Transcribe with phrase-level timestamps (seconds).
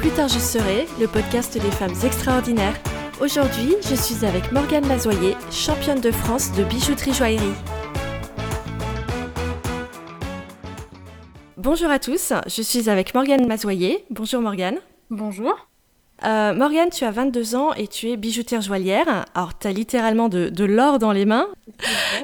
[0.00, 2.74] Plus tard je serai, le podcast des femmes extraordinaires.
[3.20, 7.52] Aujourd'hui, je suis avec Morgane Lazoyer, championne de France de bijouterie joaillerie.
[11.58, 14.06] Bonjour à tous, je suis avec Morgane Mazoyer.
[14.08, 14.78] Bonjour Morgane.
[15.10, 15.69] Bonjour.
[16.24, 19.26] Euh, Morgane, tu as 22 ans et tu es bijoutière joaillière.
[19.34, 21.46] Alors, tu as littéralement de, l'or dans les mains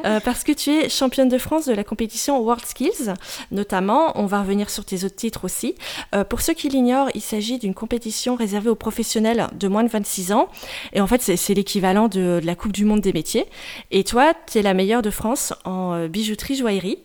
[0.04, 3.14] euh, parce que tu es championne de France de la compétition World Skills.
[3.50, 5.74] Notamment, on va revenir sur tes autres titres aussi.
[6.14, 9.88] Euh, pour ceux qui l'ignorent, il s'agit d'une compétition réservée aux professionnels de moins de
[9.88, 10.48] 26 ans.
[10.92, 13.46] Et en fait, c'est l'équivalent de, de, la Coupe du Monde des métiers.
[13.90, 16.98] Et toi, tu es la meilleure de France en bijouterie joaillerie.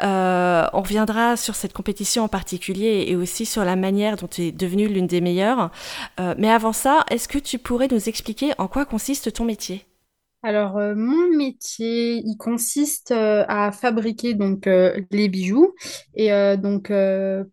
[0.00, 4.52] on reviendra sur cette compétition en particulier et aussi sur la manière dont tu es
[4.52, 5.70] devenue l'une des meilleures.
[6.18, 9.84] Euh, mais avant ça, est-ce que tu pourrais nous expliquer en quoi consiste ton métier?
[10.42, 15.74] Alors, euh, mon métier, il consiste euh, à fabriquer donc les bijoux
[16.14, 16.92] et donc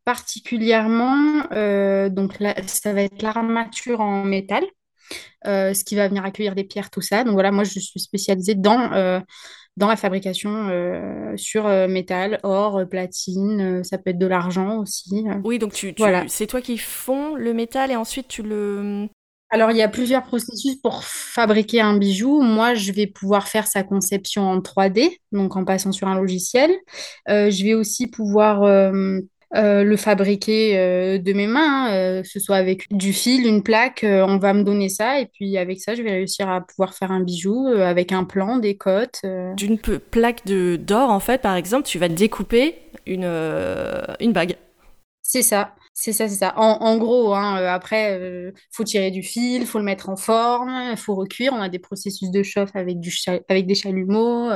[0.05, 1.43] particulièrement
[2.09, 4.63] donc ça va être l'armature en métal,
[5.45, 7.23] ce qui va venir accueillir des pierres, tout ça.
[7.23, 9.21] Donc voilà, moi je suis spécialisée dans
[9.77, 14.79] dans la fabrication euh, sur euh, métal, or, euh, platine, ça peut être de l'argent
[14.79, 15.25] aussi.
[15.43, 16.25] Oui, donc tu, voilà.
[16.27, 19.07] c'est toi qui fonds le métal et ensuite tu le...
[19.49, 22.41] Alors, il y a plusieurs processus pour fabriquer un bijou.
[22.41, 26.71] Moi, je vais pouvoir faire sa conception en 3D, donc en passant sur un logiciel.
[27.27, 28.63] je vais aussi pouvoir
[29.55, 33.45] euh, le fabriquer euh, de mes mains, hein, euh, que ce soit avec du fil,
[33.45, 36.61] une plaque, on va me donner ça et puis avec ça, je vais réussir à
[36.61, 39.21] pouvoir faire un bijou avec un plan, des cotes.
[39.55, 43.25] D'une plaque de d'or, en fait, par exemple, tu vas découper une,
[44.19, 44.55] une bague.
[45.21, 45.75] C'est ça.
[45.93, 46.57] C'est ça, c'est ça.
[46.57, 50.71] En, gros, hein, après, il faut tirer du fil, il faut le mettre en forme,
[50.89, 51.53] il faut recuire.
[51.53, 53.15] On a des processus de chauffe avec, du
[53.47, 54.49] avec des chalumeaux.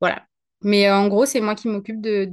[0.00, 0.22] voilà.
[0.62, 2.24] Mais euh, en gros, c'est moi qui m'occupe de,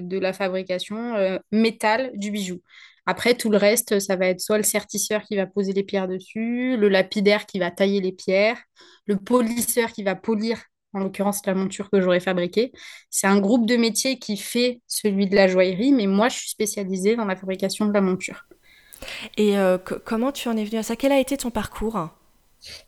[0.00, 2.60] de, la fabrication euh, métal du bijou.
[3.06, 6.08] Après, tout le reste, ça va être soit le sertisseur qui va poser les pierres
[6.08, 8.58] dessus, le lapidaire qui va tailler les pierres,
[9.06, 10.62] le polisseur qui va polir,
[10.92, 12.72] en l'occurrence la monture que j'aurais fabriquée.
[13.10, 16.50] C'est un groupe de métiers qui fait celui de la joaillerie, mais moi, je suis
[16.50, 18.46] spécialisée dans la fabrication de la monture.
[19.36, 20.96] Et euh, comment tu en es venue à ça?
[20.96, 22.08] Quel a été ton parcours?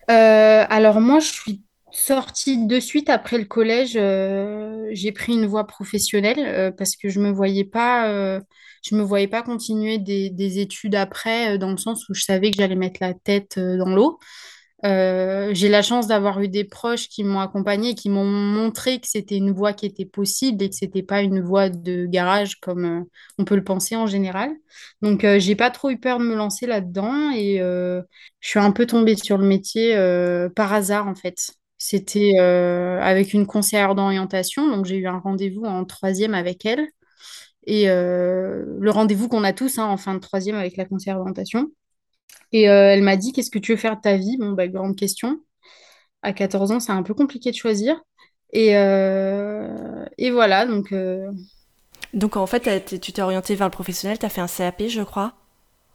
[0.08, 1.62] Alors moi, je suis
[1.92, 7.08] Sortie de suite après le collège, euh, j'ai pris une voie professionnelle euh, parce que
[7.08, 8.40] je me voyais pas, euh,
[8.84, 12.52] je me voyais pas continuer des, des études après, dans le sens où je savais
[12.52, 14.20] que j'allais mettre la tête dans l'eau.
[14.84, 19.36] j'ai la chance d'avoir eu des proches qui m'ont accompagnée, qui m'ont montré que c'était
[19.36, 23.06] une voie qui était possible et que c'était pas une voie de garage comme
[23.38, 24.50] on peut le penser en général.
[25.02, 28.86] Donc j'ai pas trop eu peur de me lancer là-dedans et je suis un peu
[28.86, 29.94] tombée sur le métier
[30.56, 31.50] par hasard en fait.
[31.82, 36.86] C'était euh, avec une conseillère d'orientation, donc j'ai eu un rendez-vous en troisième avec elle.
[37.66, 41.16] Et euh, le rendez-vous qu'on a tous hein, en fin de troisième avec la conseillère
[41.16, 41.68] d'orientation.
[42.52, 44.36] Et euh, elle m'a dit, qu'est-ce que tu veux faire de ta vie?
[44.38, 45.40] Bon, bah, grande question.
[46.20, 47.98] À 14 ans, c'est un peu compliqué de choisir.
[48.52, 50.92] Et, et voilà, donc...
[52.12, 55.00] Donc en fait, tu t'es orientée vers le professionnel, tu as fait un CAP, je
[55.00, 55.32] crois?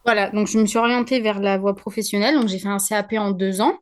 [0.03, 3.13] Voilà, donc je me suis orientée vers la voie professionnelle, donc j'ai fait un CAP
[3.19, 3.77] en deux ans.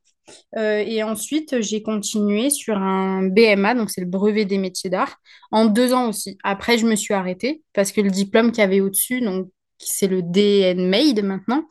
[0.57, 5.17] Euh, et ensuite, j'ai continué sur un BMA, donc c'est le brevet des métiers d'art,
[5.51, 6.37] en deux ans aussi.
[6.43, 10.07] Après, je me suis arrêtée parce que le diplôme qu'il y avait au-dessus, donc c'est
[10.07, 11.67] le DN Made maintenant,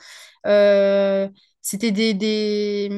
[0.46, 1.28] euh,
[1.60, 2.90] c'était des, des,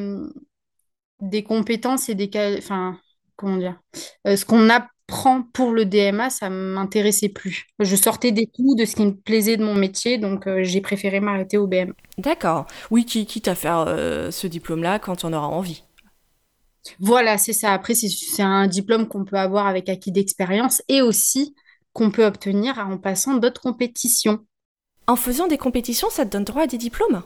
[1.21, 2.31] des, compétences et des...
[2.59, 2.99] Enfin,
[3.37, 3.81] comment dire
[4.27, 7.69] euh, Ce qu'on a prend pour le DMA, ça m'intéressait plus.
[7.79, 10.81] Je sortais des coups de ce qui me plaisait de mon métier, donc euh, j'ai
[10.81, 11.93] préféré m'arrêter au BM.
[12.19, 12.67] D'accord.
[12.91, 15.85] Oui, qui, quitte à faire euh, ce diplôme-là quand on aura envie.
[16.99, 17.73] Voilà, c'est ça.
[17.73, 21.55] Après, c'est un diplôme qu'on peut avoir avec acquis d'expérience et aussi
[21.93, 24.41] qu'on peut obtenir en passant d'autres compétitions.
[25.07, 27.23] En faisant des compétitions, ça te donne droit à des diplômes?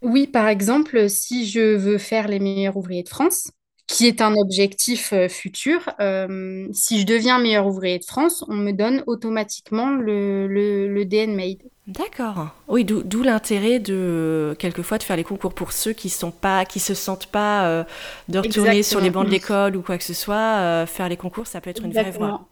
[0.00, 3.50] Oui, par exemple, si je veux faire les meilleurs ouvriers de France,
[3.86, 5.90] qui est un objectif euh, futur.
[6.00, 11.34] Euh, si je deviens meilleur ouvrier de France, on me donne automatiquement le, le, DN
[11.34, 11.62] Made.
[11.88, 12.48] D'accord.
[12.68, 16.78] Oui, d'où l'intérêt de quelquefois de faire les concours pour ceux qui sont pas, qui
[16.78, 17.84] se sentent pas euh,
[18.28, 20.86] de retourner sur les bancs de l'école ou quoi que ce soit.
[20.86, 22.48] faire les concours, ça peut être une vraie voie.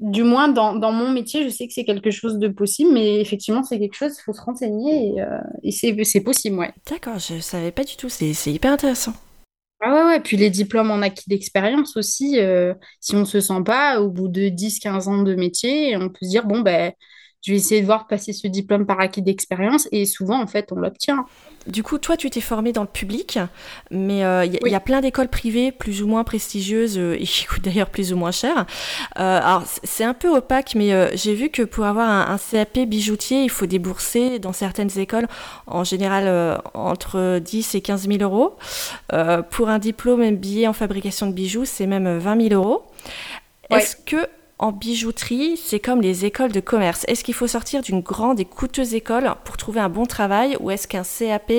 [0.00, 3.20] Du moins, dans, dans, mon métier, je sais que c'est quelque chose de possible, mais
[3.20, 5.16] effectivement, c'est quelque chose, il faut se renseigner
[5.62, 6.72] et, et c'est possible, ouais.
[6.88, 9.14] D'accord, je savais pas du tout, c'est hyper intéressant.
[9.80, 13.40] Ah ouais, ouais, puis les diplômes en acquis d'expérience aussi, euh, si on ne se
[13.40, 16.92] sent pas, au bout de 10-15 ans de métier, on peut se dire, bon, ben,
[17.42, 20.72] je vais essayer de voir passer ce diplôme par acquis d'expérience et souvent, en fait,
[20.72, 21.24] on l'obtient.
[21.68, 23.38] Du coup, toi, tu t'es formé dans le public,
[23.90, 24.70] mais il euh, y, Oui.
[24.70, 28.12] y, a plein d'écoles privées plus ou moins prestigieuses euh, et qui coûtent d'ailleurs plus
[28.12, 28.66] ou moins cher.
[29.18, 32.80] Euh, alors, c'est un peu opaque, mais j'ai vu que pour avoir un, un, CAP
[32.88, 35.28] bijoutier, il faut débourser dans certaines écoles,
[35.66, 38.56] en général entre 10 et 15 000 euros.
[39.50, 42.86] Pour un diplôme MBA en fabrication de bijoux, c'est même 20 000 euros.
[43.70, 43.78] Ouais.
[43.78, 44.26] Est-ce que
[44.58, 47.04] en bijouterie, c'est comme les écoles de commerce.
[47.08, 50.70] Est-ce qu'il faut sortir d'une grande et coûteuse école pour trouver un bon travail ou
[50.70, 51.52] est-ce qu'un CAP,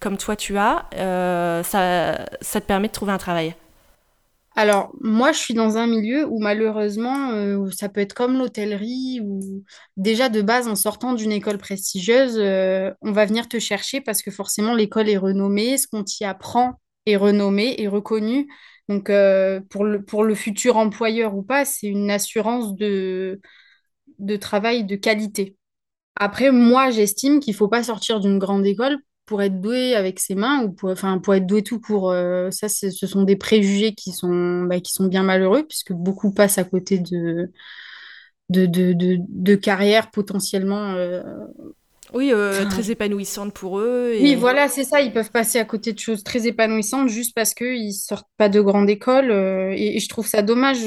[0.00, 3.54] comme toi tu as, euh, ça, te permet de trouver un travail?
[4.56, 9.20] Alors, moi, je suis dans un milieu où malheureusement, euh, ça peut être comme l'hôtellerie,
[9.24, 9.64] où
[9.96, 14.22] déjà de base, en sortant d'une école prestigieuse, euh, on va venir te chercher parce
[14.22, 18.48] que forcément, l'école est renommée, ce qu'on t'y apprend est renommé, est reconnu.
[18.90, 23.40] Donc, euh, pour le, pour le futur employeur ou pas, c'est une assurance de,
[24.18, 25.56] de travail de qualité.
[26.16, 30.34] Après, moi, j'estime qu'il faut pas sortir d'une grande école pour être doué avec ses
[30.36, 32.10] mains ou pour, enfin, pour être doué tout court.
[32.12, 36.32] Euh, ça, ce sont des préjugés qui sont, bah, qui sont bien malheureux puisque beaucoup
[36.32, 37.52] passent à côté de,
[38.50, 40.94] de, de, de, de carrières potentiellement.
[40.94, 41.22] euh,
[42.12, 44.12] Oui, euh, enfin, très épanouissante pour eux.
[44.18, 45.00] oui, voilà, c'est ça.
[45.00, 48.60] Ils peuvent passer à côté de choses très épanouissantes juste parce qu'ils sortent pas de
[48.60, 49.30] grande école.
[49.30, 50.78] euh, et, et je trouve ça dommage.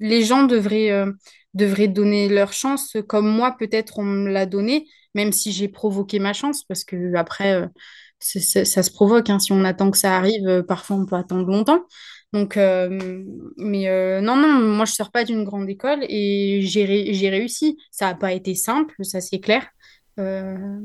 [0.00, 1.10] Les gens devraient, euh,
[1.54, 6.20] devraient donner leur chance, comme moi, peut-être on me l'a donné, même si j'ai provoqué
[6.20, 7.66] ma chance, parce que après, euh,
[8.20, 9.30] ça se provoque.
[9.30, 9.38] hein.
[9.40, 11.84] Si on attend que ça arrive, euh, parfois on peut attendre longtemps.
[12.32, 13.22] Donc, euh,
[13.56, 17.30] mais euh, non, non, moi je sors pas d'une grande école et j'ai ré- j'ai
[17.30, 17.78] réussi.
[17.90, 19.66] Ça n'a pas été simple, ça c'est clair.
[20.18, 20.80] Euh,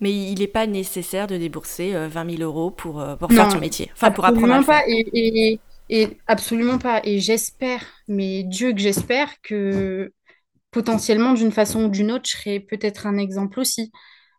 [0.00, 3.48] Mais il n'est pas nécessaire de débourser euh, 20 000 euros pour, euh, pour faire
[3.48, 4.80] ton métier, enfin pour apprendre à faire.
[4.80, 4.82] pas.
[4.88, 7.00] Et, et- et absolument pas.
[7.04, 10.12] Et j'espère, mais Dieu que j'espère que
[10.72, 13.92] potentiellement, d'une façon ou d'une autre, je serai peut-être un exemple aussi.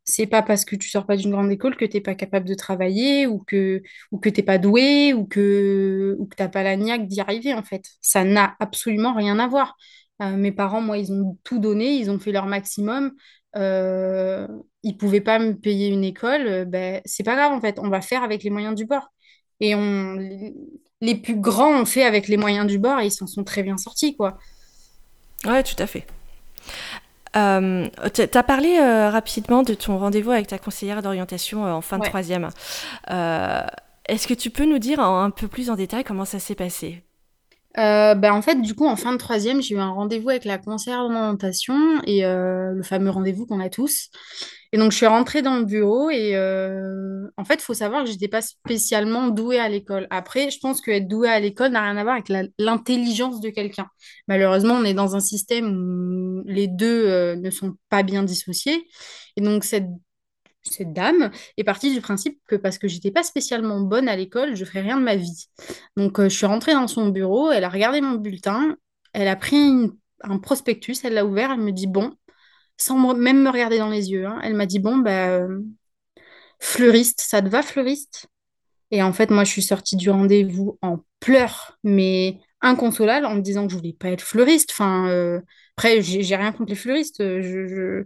[0.05, 2.55] C'est pas parce que tu sors pas d'une grande école que t'es pas capable de
[2.55, 6.77] travailler ou que ou que t'es pas doué ou que ou que t'as pas la
[6.77, 7.85] niaque d'y arriver en fait.
[8.01, 9.77] Ça n'a absolument rien à voir.
[10.21, 13.13] Euh, mes parents, moi, ils ont tout donné, ils ont fait leur maximum.
[13.57, 14.47] Euh,
[14.83, 17.79] ils pouvaient pas me payer une école, euh, ben c'est pas grave en fait.
[17.79, 19.11] On va faire avec les moyens du bord.
[19.59, 20.17] Et on
[21.01, 23.63] les plus grands ont fait avec les moyens du bord et ils s'en sont très
[23.63, 24.37] bien sortis quoi.
[25.45, 26.05] Ouais, tout à fait.
[27.35, 31.81] Euh, tu as parlé euh, rapidement de ton rendez-vous avec ta conseillère d'orientation euh, en
[31.81, 32.49] fin de troisième.
[33.09, 37.03] Est-ce que tu peux nous dire un peu plus en détail comment ça s'est passé?
[37.79, 40.45] Euh, ben, en fait, du coup, en fin de troisième, j'ai eu un rendez-vous avec
[40.45, 44.09] la conseillère d'orientation et euh, le fameux rendez-vous qu'on a tous.
[44.73, 48.03] Et donc, je suis rentrée dans le bureau et euh, en fait, il faut savoir
[48.03, 50.07] que j'étais pas spécialement douée à l'école.
[50.09, 53.49] Après, je pense que être douée à l'école n'a rien à voir avec l'intelligence de
[53.49, 53.87] quelqu'un.
[54.27, 58.87] Malheureusement, on est dans un système où les deux ne sont pas bien dissociés.
[59.37, 59.87] Et donc, cette
[60.73, 64.55] cette dame est partie du principe que parce que j'étais pas spécialement bonne à l'école,
[64.55, 65.47] je ferais rien de ma vie.
[65.97, 68.77] Donc, euh, je suis rentrée dans son bureau, elle a regardé mon bulletin,
[69.13, 69.89] elle a pris
[70.23, 72.13] un prospectus, elle l'a ouvert, elle me dit bon,
[72.77, 75.61] sans me- même me regarder dans les yeux, hein, elle m'a dit bon, bah, euh,
[76.59, 78.27] fleuriste, ça te va, fleuriste?
[78.91, 83.41] Et en fait, moi, je suis sortie du rendez-vous en pleurs, mais inconsolables, en me
[83.41, 84.71] disant que je voulais pas être fleuriste.
[84.71, 85.41] Enfin, euh,
[85.77, 87.19] après, j'ai rien contre les fleuristes.
[87.21, 88.05] je-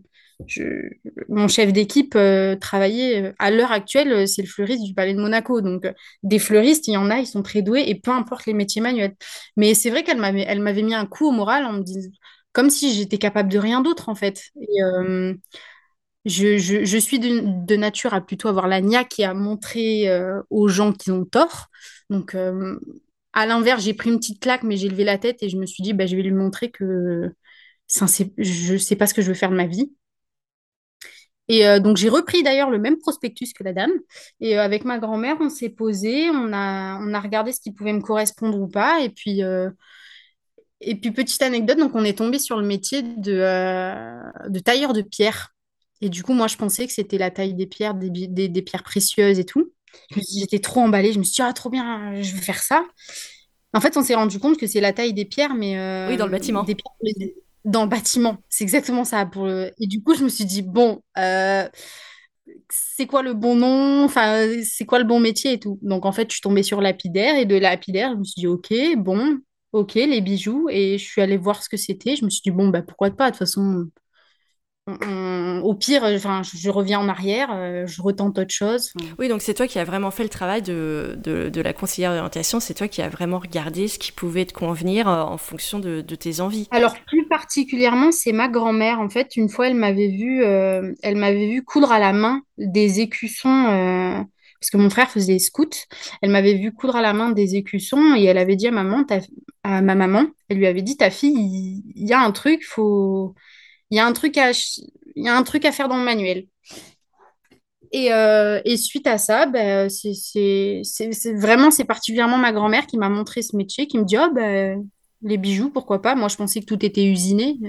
[1.29, 5.13] mon chef d'équipe euh, travaillait euh, à l'heure actuelle, euh, c'est le fleuriste du Palais
[5.13, 5.61] de Monaco.
[5.61, 5.87] Donc,
[6.23, 8.81] des fleuristes, il y en a, ils sont très doués, et peu importe les métiers
[8.81, 9.15] manuels.
[9.57, 12.09] Mais c'est vrai qu'elle m'avait, elle m'avait mis un coup au moral en me disant,
[12.53, 14.51] comme si j'étais capable de rien d'autre, en fait.
[16.25, 20.07] Je, suis de, nature à plutôt avoir la niaque et à montrer
[20.49, 21.67] aux gens qu'ils ont tort.
[22.09, 22.35] Donc,
[23.33, 25.65] à l'inverse, j'ai pris une petite claque, mais j'ai levé la tête et je me
[25.65, 27.31] suis dit, bah, je vais lui montrer que
[28.37, 29.91] je ne sais pas ce que je veux faire de ma vie.
[31.51, 33.91] Et euh, donc, j'ai repris d'ailleurs le même prospectus que la dame.
[34.39, 37.71] Et euh, avec ma grand-mère, on s'est posé, on a, on a regardé ce qui
[37.73, 39.01] pouvait me correspondre ou pas.
[39.01, 39.69] Et puis, euh,
[40.79, 45.01] et puis, petite anecdote, donc on est tombé sur le métier de, de tailleur de
[45.01, 45.49] pierre.
[46.01, 48.61] Et du coup, moi, je pensais que c'était la taille des pierres, des, des- des
[48.63, 49.71] pierres précieuses et tout.
[50.15, 51.13] J'étais trop emballée.
[51.13, 52.83] Je me suis dit, ah, trop bien, je vais faire ça.
[53.73, 56.25] En fait, on s'est rendu compte que c'est la taille des pierres, mais Oui, dans
[56.25, 56.63] le bâtiment.
[56.63, 56.95] des pierres
[57.65, 58.37] dans le bâtiment.
[58.49, 59.29] C'est exactement ça.
[59.79, 61.67] Et du coup, je me suis dit, bon, euh,
[62.69, 64.03] c'est quoi le bon nom?
[64.05, 65.79] Enfin, c'est quoi le bon métier et tout.
[65.81, 68.47] Donc, en fait, je suis tombée sur lapidaire et de lapidaire, je me suis dit,
[68.47, 69.39] ok, bon,
[69.71, 70.67] ok, les bijoux.
[70.69, 72.15] Et je suis allée voir ce que c'était.
[72.15, 73.27] Je me suis dit, bon, bah, pourquoi pas?
[73.27, 73.87] De toute façon,
[74.87, 78.91] au pire, enfin, je reviens en arrière, euh, je retente autre chose.
[79.19, 82.59] Oui, donc c'est toi qui as vraiment fait le travail de, de, la conseillère d'orientation,
[82.59, 86.01] c'est toi qui as vraiment regardé ce qui pouvait te convenir euh, en fonction de,
[86.01, 86.67] de tes envies.
[86.71, 88.99] Alors plus particulièrement, c'est ma grand-mère.
[88.99, 92.41] En fait, une fois, elle m'avait vu, euh, elle m'avait vu coudre à la main
[92.57, 94.25] des écussons.
[94.59, 95.85] parce que mon frère faisait scout,
[96.21, 99.05] elle m'avait vu coudre à la main des écussons et elle avait dit à maman,
[99.63, 103.35] à ma maman, elle lui avait dit ta fille, il y, a un truc, faut,
[103.91, 104.51] il y a un truc à,
[105.15, 106.47] il y a un truc à faire dans le manuel.
[107.91, 110.81] Et, euh, et suite à ça, ben, c'est
[111.35, 114.87] vraiment, c'est particulièrement ma grand-mère qui m'a montré ce métier, qui me dit, oh, ben,
[115.23, 116.15] les bijoux, pourquoi pas?
[116.15, 117.59] Moi, je pensais que tout était usiné.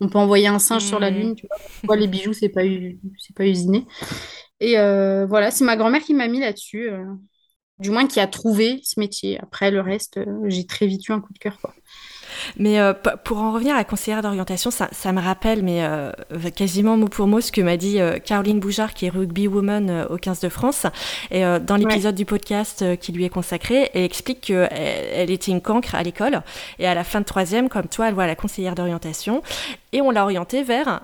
[0.00, 1.14] On peut envoyer un singe sur la mmh.
[1.14, 1.46] lune, tu
[1.82, 1.96] vois.
[1.96, 2.62] les bijoux, c'est pas,
[3.18, 3.84] c'est pas usiné?
[4.60, 6.88] Et euh, voilà, c'est ma grand-mère qui m'a mis là-dessus.
[6.88, 7.04] Euh,
[7.80, 9.40] du moins, qui a trouvé ce métier.
[9.40, 11.74] Après, le reste, j'ai très vite eu un coup de cœur, quoi.
[12.56, 16.12] Mais euh, pour en revenir à la conseillère d'orientation, ça, me rappelle, mais euh,
[16.54, 20.06] quasiment mot pour mot, ce que m'a dit euh, Caroline Boujard, qui est rugby woman
[20.10, 20.86] au 15 de France.
[21.30, 25.60] Et dans l'épisode du podcast qui lui est consacré, elle explique qu'elle elle était une
[25.60, 26.42] cancre à l'école.
[26.78, 29.42] Et à la fin de troisième, comme toi, elle voit la conseillère d'orientation.
[29.92, 31.02] Et on l'a orientée vers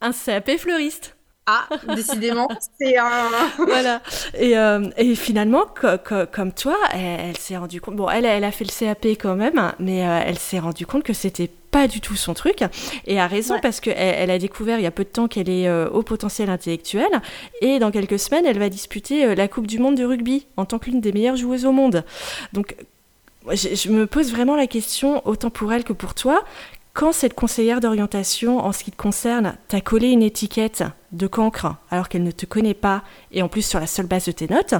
[0.00, 1.16] un CAP fleuriste.
[1.52, 1.66] Ah,
[1.96, 2.46] décidément,
[2.80, 3.28] c'est un.
[3.58, 4.00] voilà.
[4.38, 5.64] Et, euh, et finalement,
[6.32, 7.96] comme toi, elle, s'est rendue compte.
[7.96, 11.02] Bon, elle, elle a fait le CAP quand même, mais euh, elle s'est rendue compte
[11.02, 12.62] que c'était pas du tout son truc.
[13.08, 15.48] Et a raison parce qu'elle elle a découvert il y a peu de temps qu'elle
[15.48, 17.10] est euh, au potentiel intellectuel.
[17.62, 20.78] Et dans quelques semaines, elle va disputer la Coupe du Monde de rugby en tant
[20.78, 22.04] qu'une des meilleures joueuses au monde.
[22.52, 22.76] Donc,
[23.50, 26.44] je, je me pose vraiment la question, autant pour elle que pour toi,
[26.92, 30.84] quand cette conseillère d'orientation, en ce qui te concerne, t'a collé une étiquette?
[31.12, 33.02] De cancre alors qu'elle ne te connaît pas,
[33.32, 34.74] et en plus sur la seule base de tes notes,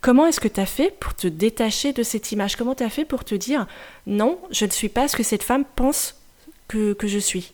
[0.00, 2.56] comment est-ce que tu as fait pour te détacher de cette image?
[2.56, 3.66] Comment tu as fait pour te dire
[4.06, 6.20] non, je ne suis pas ce que cette femme pense
[6.68, 7.52] que, que je suis?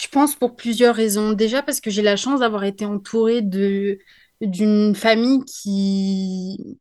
[0.00, 1.32] Je pense pour plusieurs raisons.
[1.32, 3.98] Déjà parce que j'ai la chance d'avoir été entourée de
[4.40, 6.78] d'une famille qui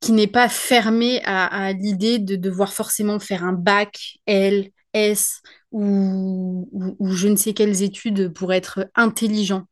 [0.00, 6.68] qui n'est pas fermée à, l'idée de devoir forcément faire un bac, L, S ou,
[7.00, 9.66] je ne sais quelles études pour être intelligent.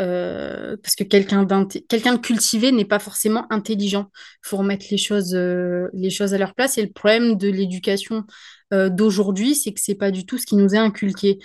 [0.00, 1.46] Euh, parce que quelqu'un
[1.88, 4.10] quelqu'un de cultivé n'est pas forcément intelligent.
[4.44, 6.78] Il faut remettre les choses, euh, les choses à leur place.
[6.78, 8.24] Et le problème de l'éducation
[8.72, 11.38] euh, d'aujourd'hui, c'est que c'est pas du tout ce qui nous est inculqué.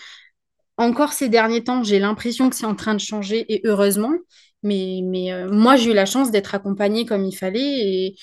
[0.77, 4.13] Encore ces derniers temps, j'ai l'impression que c'est en train de changer et heureusement.
[4.63, 8.15] Mais, mais moi, j'ai eu la chance d'être accompagnée comme il fallait et,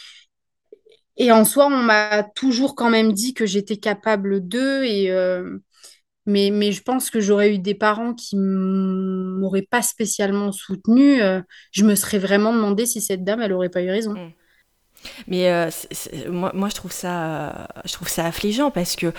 [1.16, 4.85] et en soi, on m'a toujours quand même dit que j'étais capable d'eux.
[4.85, 5.58] Et, euh,
[6.26, 11.23] mais, mais je pense que j'aurais eu des parents qui m'auraient pas spécialement soutenue.
[11.23, 11.40] Euh,
[11.73, 14.12] je me serais vraiment demandé si cette dame, elle aurait pas eu raison.
[14.12, 14.32] Mmh.
[15.28, 15.70] Mais euh,
[16.28, 19.12] moi, moi, je trouve ça, je trouve ça affligeant parce que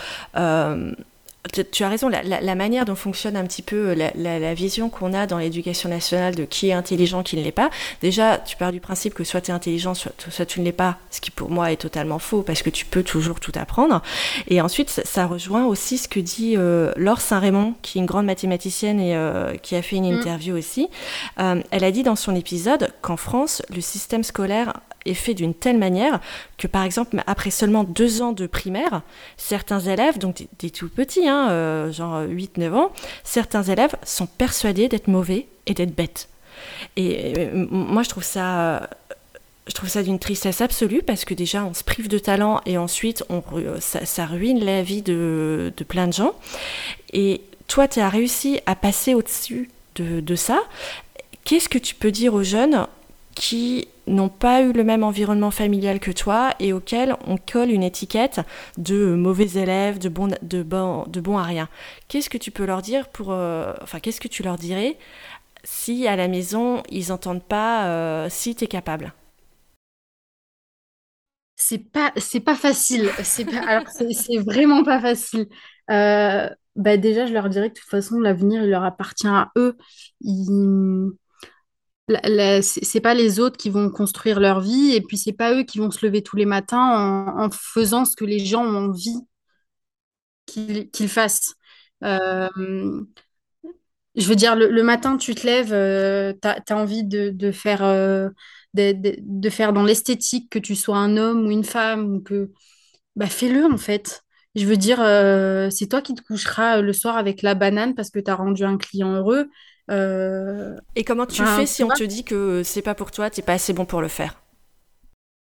[1.47, 5.27] tu, as raison, la, manière dont fonctionne un petit peu la, la vision qu'on a
[5.27, 7.69] dans l'éducation nationale de qui est intelligent, qui ne l'est pas.
[8.01, 10.71] Déjà, tu pars du principe que soit tu es intelligent, soit, soit tu ne l'es
[10.71, 14.01] pas, ce qui pour moi est totalement faux parce que tu peux toujours tout apprendre.
[14.47, 18.25] Et ensuite, ça, rejoint aussi ce que dit euh, Laure Saint-Raymond, qui est une grande
[18.25, 20.17] mathématicienne et euh, qui a fait une mm.
[20.19, 20.89] interview aussi.
[21.39, 24.73] Euh, elle a dit dans son épisode qu'en France, le système scolaire
[25.07, 26.19] est fait d'une telle manière
[26.57, 29.01] que, par exemple, après seulement deux ans de primaire,
[29.37, 32.91] certains élèves, donc des, tout petits, hein, euh, genre 8-9 ans,
[33.23, 36.29] certains élèves sont persuadés d'être mauvais et d'être bêtes.
[36.95, 38.89] Et euh, moi, je trouve ça
[39.67, 42.77] je trouve ça d'une tristesse absolue parce que déjà on se prive de talent et
[42.77, 43.43] ensuite on,
[43.79, 46.33] ça, ruine la vie de, de, plein de gens.
[47.11, 50.61] Et toi, tu as réussi à passer au-dessus de, de, ça.
[51.43, 52.87] Qu'est-ce que tu peux dire aux jeunes
[53.37, 57.83] qui n'ont pas eu le même environnement familial que toi et auxquels on colle une
[57.83, 58.41] étiquette
[58.77, 61.69] de mauvais élèves, de bon, de bon, de bon à rien.
[62.07, 64.97] Qu'est-ce que tu peux leur dire pour, euh, enfin, qu'est-ce que tu leur dirais
[65.63, 69.13] si à la maison ils n'entendent pas euh, si tu es capable?
[71.55, 73.09] C'est pas, c'est pas facile.
[73.23, 75.47] C'est alors c'est vraiment pas facile.
[75.89, 79.51] Euh, bah déjà, je leur dirais que de toute façon, l'avenir, il leur appartient à
[79.57, 79.75] eux.
[82.61, 85.79] C'est pas les autres qui vont construire leur vie et puis c'est pas eux qui
[85.79, 89.19] vont se lever tous les matins en, faisant ce que les gens ont envie
[90.45, 91.55] qu'ils fassent.
[92.03, 92.47] Euh,
[94.15, 98.29] je veux dire, le, matin, tu te lèves, euh, tu as, envie de, faire, euh,
[98.73, 102.51] de, faire dans l'esthétique, que tu sois un homme ou une femme, ou que
[103.15, 104.23] bah, fais-le en fait.
[104.55, 104.97] Je veux dire,
[105.71, 108.63] c'est toi qui te coucheras le soir avec la banane parce que tu as rendu
[108.63, 109.49] un client heureux.
[109.89, 113.41] Euh, Et comment tu fais si on te dit que c'est pas pour toi, t'es
[113.41, 114.35] pas assez bon pour le faire?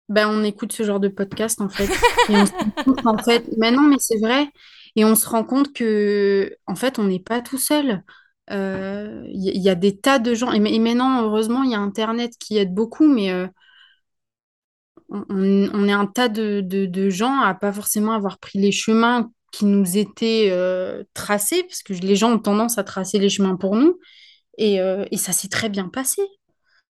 [0.07, 1.87] Ben, on écoute ce genre de podcast en fait.
[2.29, 2.51] Et on se
[2.83, 4.47] compte, en fait, mais non, mais c'est vrai.
[4.95, 8.03] Et on se rend compte que en fait, on n'est pas tout seul.
[8.49, 10.51] Euh, Il y, y a des tas de gens.
[10.51, 13.47] Et, ma- et maintenant, heureusement, il y a Internet qui aide beaucoup, mais euh,
[15.09, 18.59] on, on- on est un tas de, de- de gens à pas forcément avoir pris
[18.59, 23.19] les chemins qui nous étaient euh, tracés, parce que les gens ont tendance à tracer
[23.19, 23.99] les chemins pour nous.
[24.59, 26.23] Et, euh, et ça s'est très bien passé.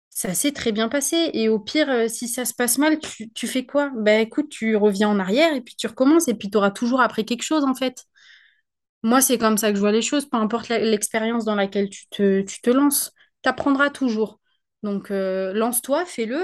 [0.09, 1.31] Ça s'est très bien passé.
[1.33, 3.91] Et au pire, euh, si ça se passe mal, tu, tu fais quoi?
[3.97, 7.01] Ben écoute, tu reviens en arrière et puis tu recommences et puis tu auras toujours
[7.01, 8.05] appris quelque chose en fait.
[9.03, 12.07] Moi, c'est comme ça que je vois les choses, peu importe l'expérience dans laquelle tu
[12.09, 14.39] te, tu lances, tu apprendras toujours.
[14.83, 16.41] Donc, euh, lance-toi, fais-le.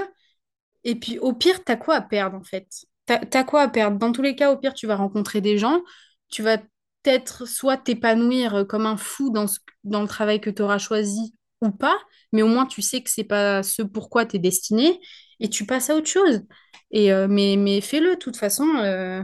[0.84, 2.68] Et puis, au pire, t'as quoi à perdre en fait?
[3.06, 3.98] T'as, t'as quoi à perdre?
[3.98, 5.82] Dans tous les cas, au pire, tu vas rencontrer des gens,
[6.30, 6.58] tu vas
[7.06, 10.78] peut-être soit t'épanouir euh, comme un fou dans, ce- dans le travail que tu auras
[10.78, 11.98] choisi ou pas,
[12.32, 15.00] mais au moins tu sais que c'est pas ce pourquoi tu es destiné
[15.40, 16.42] et tu passes à autre chose.
[16.90, 18.66] Et, euh, mais, mais fais-le, de toute façon.
[18.78, 19.22] euh,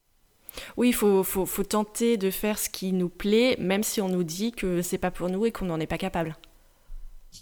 [0.76, 4.08] Oui, il faut, faut, faut tenter de faire ce qui nous plaît, même si on
[4.08, 6.36] nous dit que c'est pas pour nous et qu'on n'en est pas capable.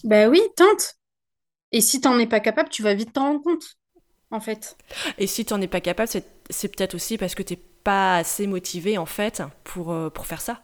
[0.05, 0.97] bah oui, tente.
[1.73, 3.65] Et si t'en es pas capable, tu vas vite t'en rendre compte,
[4.33, 4.79] en fait.
[5.19, 8.47] Et si t'en es pas capable, c'est c'est peut-être aussi parce que t'es pas assez
[8.47, 10.63] motivé en fait pour, euh, pour faire ça.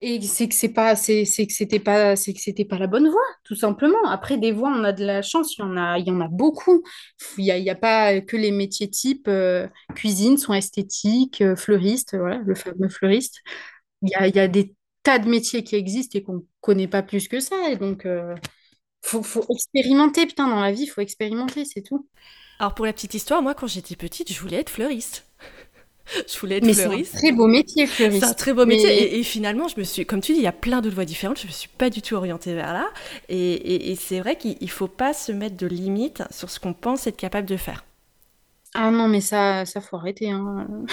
[0.00, 2.86] Et c'est que c'est pas, c'est, c'est que c'était pas, c'est que c'était pas la
[2.86, 3.98] bonne voie, tout simplement.
[4.08, 6.20] Après, des voies, on a de la chance, il y en a, il y en
[6.20, 6.84] a beaucoup.
[7.36, 11.56] Il y a, y a pas que les métiers type euh, cuisine, soins esthétiques, euh,
[11.56, 13.38] fleuriste, voilà, le fameux fleuriste.
[14.02, 14.74] Il y a, y a des
[15.04, 17.70] tas de métiers qui existent et qu'on connaît pas plus que ça.
[17.70, 18.36] Et donc, euh,
[19.02, 22.08] faut, faut expérimenter, putain, dans la vie, il faut expérimenter, c'est tout.
[22.60, 25.24] Alors pour la petite histoire, moi quand j'étais petite, je voulais être fleuriste.
[26.26, 27.12] Je voulais être Mais c'est un fleuriste.
[27.12, 28.34] très beau métier, C'est un fleuriste.
[28.34, 30.52] très beau métier et, et finalement, je me suis, comme tu dis, il y a
[30.52, 31.40] plein d'autres voies différentes.
[31.40, 32.88] Je me suis pas du tout orientée vers là.
[33.28, 36.60] Et, et- et c'est vrai qu'il il faut pas se mettre de limites sur ce
[36.60, 37.84] qu'on pense être capable de faire.
[38.74, 40.66] ah non, mais ça, ça faut arrêter, hein.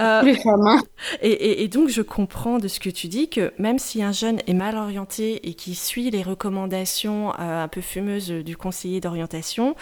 [0.00, 0.80] Euh, hein.
[1.22, 4.54] et donc, je comprends de ce que tu dis que même si un jeune est
[4.54, 9.74] mal orienté et qui suit les recommandations euh, un peu fumeuses du conseiller d'orientation,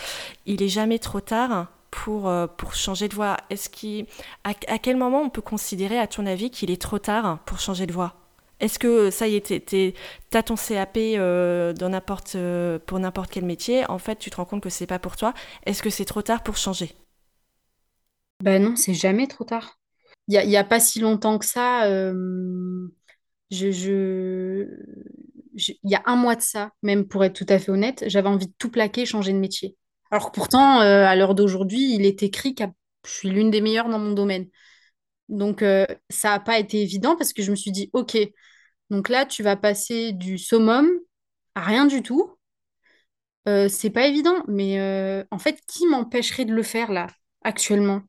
[0.46, 3.36] il est jamais trop tard pour, euh, pour changer de voie.
[3.50, 4.06] Est-ce qu'il,
[4.44, 7.60] à, à quel moment on peut considérer, à ton avis, qu'il est trop tard pour
[7.60, 8.14] changer de voie?
[8.60, 9.94] Est-ce que ça y est,
[10.30, 11.88] t'as ton CAP euh, dans
[12.36, 15.16] euh, pour n'importe quel métier, en fait, tu te rends compte que c'est pas pour
[15.16, 15.32] toi.
[15.64, 16.94] Est-ce que c'est trop tard pour changer?
[18.40, 19.78] Ben non, c'est jamais trop tard.
[20.28, 21.88] Il y a, a pas si longtemps que ça,
[23.70, 24.66] je,
[25.56, 28.04] je- il y a un mois de ça, même pour être tout à fait honnête,
[28.06, 29.76] j'avais envie de tout plaquer, changer de métier.
[30.10, 32.64] Alors que pourtant, euh, à l'heure d'aujourd'hui, il est écrit que
[33.06, 34.46] je suis l'une des meilleures dans mon domaine.
[35.28, 38.16] Donc, euh, ça n'a pas été évident parce que je me suis dit, OK,
[38.90, 40.88] donc là, tu vas passer du summum
[41.54, 42.36] à rien du tout.
[43.48, 47.08] Euh, c'est pas évident, mais en fait, qui m'empêcherait de le faire là,
[47.42, 48.02] actuellement?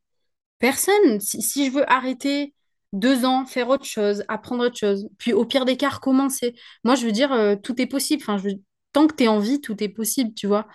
[0.59, 1.19] Personne.
[1.19, 2.53] Si, je veux arrêter
[2.93, 6.55] deux ans, faire autre chose, apprendre autre chose, puis au pire des cas, recommencer.
[6.83, 8.23] Moi, je veux dire, tout est possible.
[8.93, 10.67] Tant que tu es en vie, tout est possible, tu vois.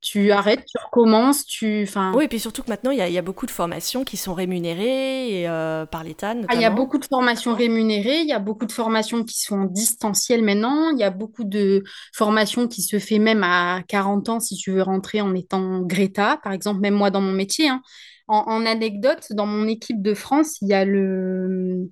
[0.00, 1.82] Tu arrêtes, tu recommences, tu...
[1.82, 3.50] Enfin, Oui, et puis surtout que maintenant, il y a, il y a beaucoup de
[3.50, 7.54] formations qui sont rémunérées et, euh, par l'État ah, il y a beaucoup de formations
[7.54, 11.10] rémunérées, il y a beaucoup de formations qui sont en distanciel maintenant, il y a
[11.10, 11.82] beaucoup de
[12.14, 16.38] formations qui se fait même à 40 ans si tu veux rentrer en étant Greta,
[16.42, 17.68] par exemple, même moi dans mon métier.
[17.68, 17.82] hein.
[18.28, 21.90] En, en anecdote, dans mon équipe de France, il y a le...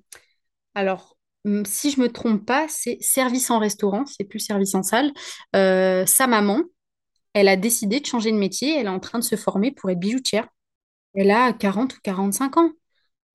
[0.75, 1.17] Alors,
[1.65, 5.11] si je me trompe pas, c'est service en restaurant, c'est plus service en salle.
[5.55, 6.61] Euh, sa maman,
[7.37, 9.91] elle a décidé de changer de métier, elle est en train de se former pour
[9.91, 10.47] être bijoutière.
[11.15, 12.71] Elle a 40 ou 45 ans.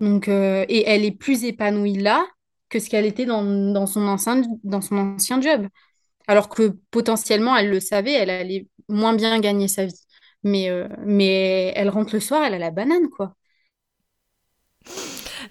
[0.00, 2.26] Donc, euh, et elle est plus épanouie là
[2.68, 5.68] que ce qu'elle était dans, son ancien job.
[6.26, 10.00] Alors que potentiellement, elle le savait, elle allait moins bien gagner sa vie.
[10.44, 13.36] Mais, euh, mais elle rentre le soir, elle a la banane, quoi.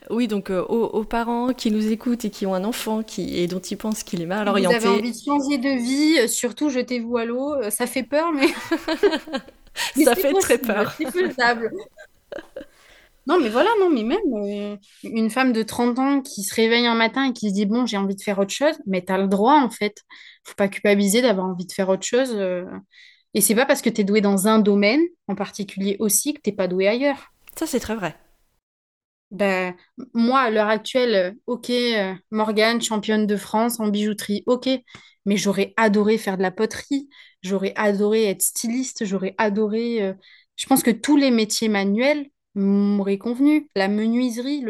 [0.09, 3.37] Oui, donc euh, aux, aux parents qui nous écoutent et qui ont un enfant qui,
[3.37, 5.69] et dont ils pensent qu'il est mal Si vous avez orienté, envie de changer de
[5.69, 7.53] vie, euh, surtout jetez-vous à l'eau.
[7.55, 8.47] Euh, Ça fait peur, mais,
[9.95, 10.91] mais ça fait très peur.
[10.97, 11.71] c'est faisable.
[13.27, 16.87] Non, mais voilà, non, mais même euh, une femme de 30 ans qui se réveille
[16.87, 19.17] un matin et qui se dit, bon, j'ai envie de faire autre chose, mais t'as
[19.19, 20.03] le droit, en fait.
[20.43, 22.31] Faut pas culpabiliser d'avoir envie de faire autre chose.
[22.35, 22.65] euh.
[23.35, 26.51] Et c'est pas parce que t'es doué dans un domaine en particulier aussi que t'es
[26.51, 27.27] pas doué ailleurs.
[27.55, 28.15] Ça, c'est très vrai.
[29.31, 29.75] Ben,
[30.13, 34.69] moi, à l'heure actuelle, euh, ok, euh, Morgane, championne de France en bijouterie, ok,
[35.25, 37.07] mais j'aurais adoré faire de la poterie,
[37.41, 40.01] j'aurais adoré être styliste, j'aurais adoré.
[40.03, 40.13] euh,
[40.57, 43.69] Je pense que tous les métiers manuels m'auraient convenu.
[43.75, 44.65] La menuiserie,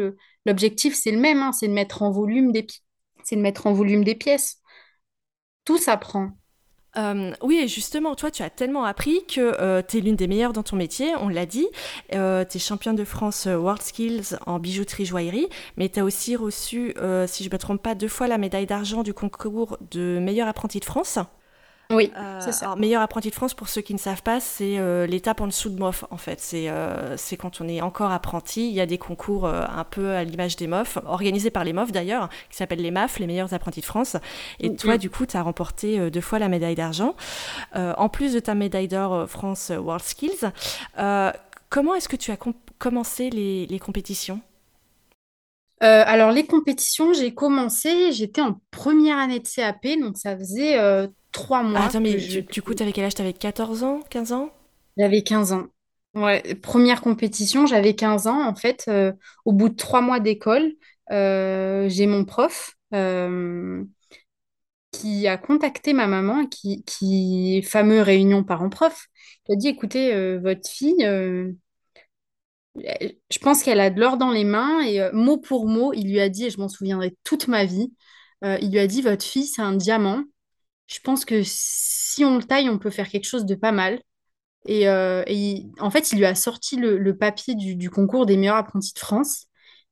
[0.46, 2.66] l'objectif, c'est le même, hein, c'est de mettre en volume des
[3.24, 4.60] c'est de mettre en volume des pièces.
[5.64, 6.36] Tout s'apprend.
[6.98, 10.52] Euh, oui, et justement, toi, tu as tellement appris que euh, tu l'une des meilleures
[10.52, 11.66] dans ton métier, on l'a dit.
[12.14, 16.36] Euh, tu es championne de France World Skills en bijouterie joaillerie, mais tu as aussi
[16.36, 16.94] reçu,
[17.26, 20.48] si je ne me trompe pas, deux fois la médaille d'argent du concours de meilleur
[20.48, 21.18] apprenti de France.
[21.92, 22.66] Oui, euh, ça.
[22.66, 25.46] Alors, meilleur apprenti de France, pour ceux qui ne savent pas, c'est euh, l'étape en
[25.46, 26.40] dessous de MOF, en fait.
[26.40, 28.68] C'est euh, c'est quand on est encore apprenti.
[28.68, 31.92] Il y a des concours un peu à l'image des MOF, organisés par les MOF
[31.92, 34.16] d'ailleurs, qui s'appellent les MAF, les meilleurs apprentis de France.
[34.60, 34.98] Et mm, toi, mm.
[34.98, 37.14] du coup, tu as remporté deux fois la médaille d'argent.
[37.74, 40.50] en plus de ta médaille d'or France World Skills,
[41.70, 42.38] comment est-ce que tu as
[42.78, 44.40] commencé les, les compétitions?
[45.82, 50.78] Alors, les compétitions, j'ai commencé, j'étais en première année de CAP, donc ça faisait
[51.32, 51.80] trois mois.
[51.82, 53.14] Ah, attends, mais du coup, t'avais quel âge?
[53.14, 54.50] T'avais 14 ans, 15 ans?
[54.96, 55.66] J'avais 15 ans.
[56.14, 58.46] Ouais, première compétition, j'avais 15 ans.
[58.46, 59.12] En fait, euh,
[59.44, 60.72] au bout de trois mois d'école,
[61.10, 63.82] euh, j'ai mon prof euh,
[64.90, 69.06] qui a contacté ma maman, qui, qui fameux réunion parents-prof,
[69.44, 71.06] qui a dit, écoutez, votre fille,
[72.76, 76.20] je pense qu'elle a de l'or dans les mains et mot pour mot, il lui
[76.20, 77.92] a dit, et je m'en souviendrai toute ma vie,
[78.42, 80.24] il lui a dit, votre fille, c'est un diamant
[80.92, 84.00] je pense que si on le taille, on peut faire quelque chose de pas mal.
[84.66, 85.24] Et, euh,
[85.80, 89.46] en fait, il lui a sorti le, papier du, concours des meilleurs apprentis de France.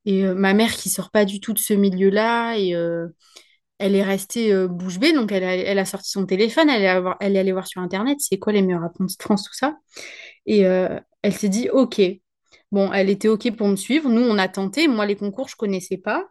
[0.05, 3.09] Et euh, ma mère, qui sort pas du tout de ce milieu-là, et euh,
[3.79, 5.13] elle est restée bouche bée.
[5.13, 7.81] Donc, elle a, elle a, sorti son téléphone, elle est, elle est allée voir sur
[7.81, 9.77] Internet, c'est quoi les meilleurs apprentis de France, tout ça.
[10.47, 12.01] Et elle s'est dit, OK.
[12.73, 14.09] Bon, elle était OK pour me suivre.
[14.09, 14.89] Nous, on a tenté.
[14.89, 16.29] Moi, les concours, je connaissais pas.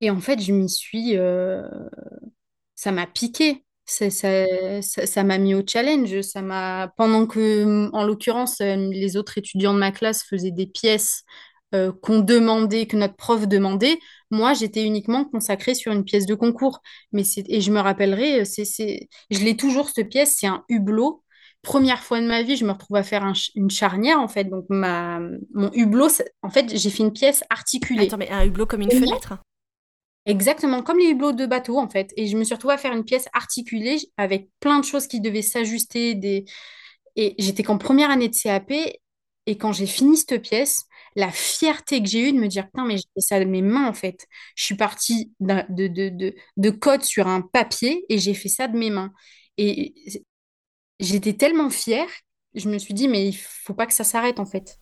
[0.00, 1.16] Et en fait, je m'y suis
[2.74, 3.64] ça m'a piqué.
[3.88, 6.20] Ça, ça, m'a mis au challenge.
[6.22, 10.66] Ça m'a, pendant que, en l'occurrence, euh, les autres étudiants de ma classe faisaient des
[10.66, 11.22] pièces
[11.74, 13.98] euh, qu'on demandait, que notre prof demandait,
[14.30, 16.80] moi, j'étais uniquement consacrée sur une pièce de concours.
[17.12, 21.22] Mais et je me rappellerai, euh, c'est, je l'ai toujours, cette pièce, c'est un hublot.
[21.66, 23.26] Première fois de ma vie, je me retrouve à faire
[23.56, 24.44] une charnière, en fait.
[24.44, 25.18] Donc, ma,
[25.52, 26.08] mon hublot,
[26.42, 28.06] en fait, j'ai fait une pièce articulée.
[28.06, 29.36] Attends, mais un hublot comme une fenêtre?
[30.26, 32.12] Exactement, comme les hublots de bateau en fait.
[32.16, 35.20] Et je me suis retrouvée à faire une pièce articulée avec plein de choses qui
[35.20, 36.14] devaient s'ajuster.
[36.14, 36.44] Des...
[37.16, 38.72] Et j'étais qu'en première année de CAP.
[39.48, 42.84] Et quand j'ai fini cette pièce, la fierté que j'ai eue de me dire, putain,
[42.84, 44.26] mais j'ai fait ça de mes mains en fait.
[44.56, 48.66] Je suis partie de, de, de, de code sur un papier et j'ai fait ça
[48.66, 49.12] de mes mains.
[49.58, 49.94] Et
[51.00, 52.08] j'étais tellement fière,
[52.54, 54.78] je me suis dit, mais il faut pas que ça s'arrête en fait.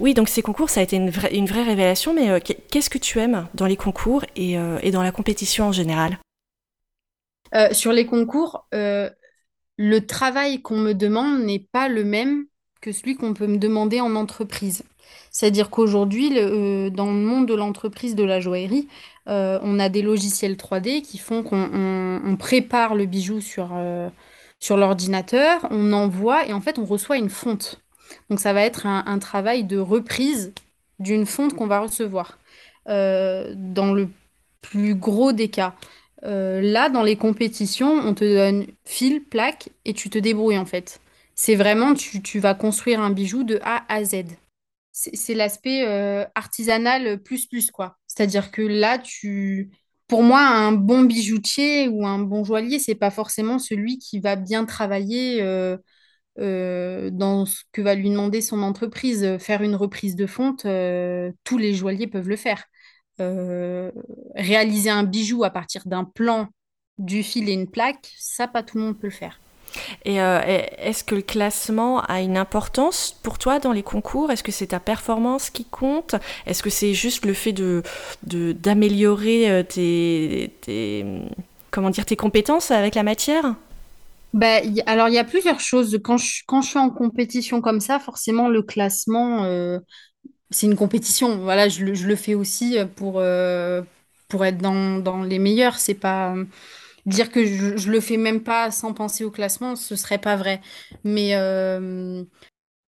[0.00, 3.18] Oui, donc ces concours, ça a été une, vraie, révélation, mais euh, qu'est-ce que tu
[3.18, 6.18] aimes dans les concours et, euh, dans la compétition en général?
[7.54, 12.46] Euh, Sur les concours, le travail qu'on me demande n'est pas le même
[12.80, 14.84] que celui qu'on peut me demander en entreprise.
[15.30, 18.88] C'est-à-dire qu'aujourd'hui, dans le monde de l'entreprise de la joaillerie,
[19.26, 23.70] on a des logiciels 3D qui font qu'on prépare le bijou sur,
[24.66, 27.80] sur l'ordinateur, on envoie et en fait on reçoit une fonte.
[28.28, 30.52] Donc ça va être un, travail de reprise
[30.98, 32.38] d'une fonte qu'on va recevoir.
[32.88, 34.08] Euh, dans le
[34.62, 35.74] plus gros des cas.
[36.24, 40.66] Euh, là, dans les compétitions, on te donne fil, plaque et tu te débrouilles en
[40.66, 41.00] fait.
[41.36, 44.24] C'est vraiment, tu, vas construire un bijou de A à Z.
[44.90, 47.98] C'est l'aspect euh, artisanal plus plus quoi.
[48.08, 49.70] C'est-à-dire que là, tu,
[50.08, 54.36] pour moi, un bon bijoutier ou un bon joaillier, c'est pas forcément celui qui va
[54.36, 55.42] bien travailler
[56.38, 59.24] euh, dans ce que va lui demander son entreprise.
[59.24, 62.64] Euh, faire une reprise de fonte, euh, tous les joailliers peuvent le faire.
[64.34, 66.48] réaliser un bijou à partir d'un plan,
[66.98, 69.40] du fil et une plaque, ça, pas tout le monde peut le faire.
[70.04, 74.30] Et est-ce que le classement a une importance pour toi dans les concours?
[74.30, 76.14] Est-ce que c'est ta performance qui compte?
[76.46, 77.82] Est-ce que c'est juste le fait de
[78.24, 81.04] d'améliorer tes, tes,
[81.70, 83.54] comment dire tes compétences avec la matière?
[84.32, 85.98] Bah, alors, il y a plusieurs choses.
[86.04, 89.78] Quand je, quand je suis en compétition comme ça, forcément, le classement, euh,
[90.50, 91.38] c'est une compétition.
[91.38, 93.82] Voilà, je, le fais aussi pour, euh,
[94.28, 95.78] pour être dans, dans les meilleurs.
[95.78, 96.34] C'est pas
[97.06, 100.36] dire que je, je le fais même pas sans penser au classement, ce serait pas
[100.36, 100.60] vrai.
[101.04, 102.24] Mais euh,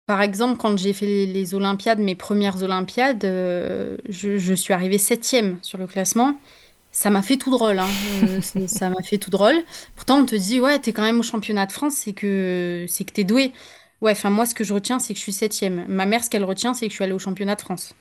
[0.07, 5.59] par exemple, quand j'ai fait les, Olympiades, mes premières Olympiades, je, je suis arrivée septième
[5.61, 6.35] sur le classement
[6.95, 7.77] ça m'a fait tout drôle.
[7.77, 7.89] Hein.
[8.23, 9.55] Euh, ça m'a fait tout drôle.
[9.95, 13.03] Pourtant, on te dit, ouais, t'es quand même au championnat de France, c'est que c'est
[13.03, 13.51] que t'es doué.
[14.01, 15.85] Ouais, enfin, moi, ce que je retiens, c'est que je suis septième.
[15.87, 17.93] Ma mère, ce qu'elle retient, c'est que je suis allée au championnat de France.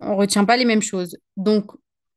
[0.00, 1.16] On retient pas les mêmes choses.
[1.36, 1.70] Donc,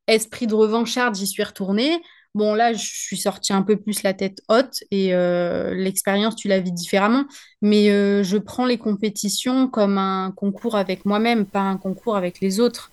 [0.08, 2.02] esprit de revancharde, j'y suis retournée.
[2.36, 6.48] Bon, là, je suis sortie un peu plus la tête haute et euh, l'expérience, tu
[6.48, 7.26] la vis différemment.
[7.62, 12.40] Mais euh, je prends les compétitions comme un concours avec moi-même, pas un concours avec
[12.40, 12.92] les autres.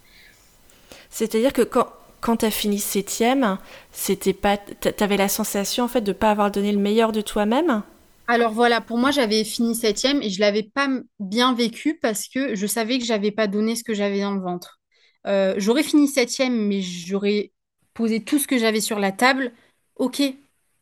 [1.11, 1.89] C'est-à-dire que quand,
[2.21, 3.59] quand tu as fini septième,
[3.93, 7.83] c'était pas, t'avais la sensation en fait de pas avoir donné le meilleur de toi-même?
[8.29, 10.89] Alors voilà, pour moi, j'avais fini septième et je l'avais pas
[11.21, 14.41] bien vécu parce que je savais que j'avais pas donné ce que j'avais dans le
[14.41, 14.81] ventre.
[15.29, 17.53] Euh, j'aurais fini septième, mais j'aurais
[17.97, 19.53] posé tout ce que j'avais sur la table.
[19.97, 20.23] Ok,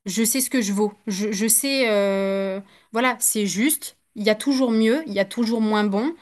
[0.06, 0.92] je sais ce que je vaux.
[1.06, 2.60] Je, je sais, euh,
[2.92, 3.98] voilà, c'est juste.
[4.16, 6.14] Il y a toujours mieux, il y a toujours moins bon.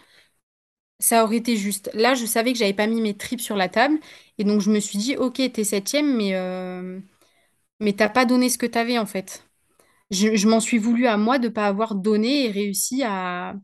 [1.01, 1.91] Ça aurait été juste.
[1.95, 3.99] Là, je savais que j'avais pas mis mes tripes sur la table.
[4.39, 7.01] Et donc, je me suis dit, ok, t'es septième, mais, euh,
[7.81, 9.45] mais t'as pas donné ce que t'avais, en fait.
[10.11, 13.55] Je, je m'en suis voulu à moi de pas avoir donné et réussi à,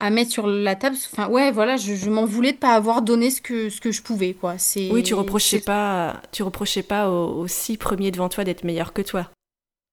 [0.00, 0.96] à mettre sur la table.
[1.12, 3.92] Enfin, ouais, voilà, je, je m'en voulais de pas avoir donné ce que, ce que
[3.92, 4.58] je pouvais, quoi.
[4.90, 5.64] Oui, tu C'est, reprochais c'est...
[5.64, 9.30] pas, tu reprochais pas aux, aux six premiers devant toi d'être meilleurs que toi.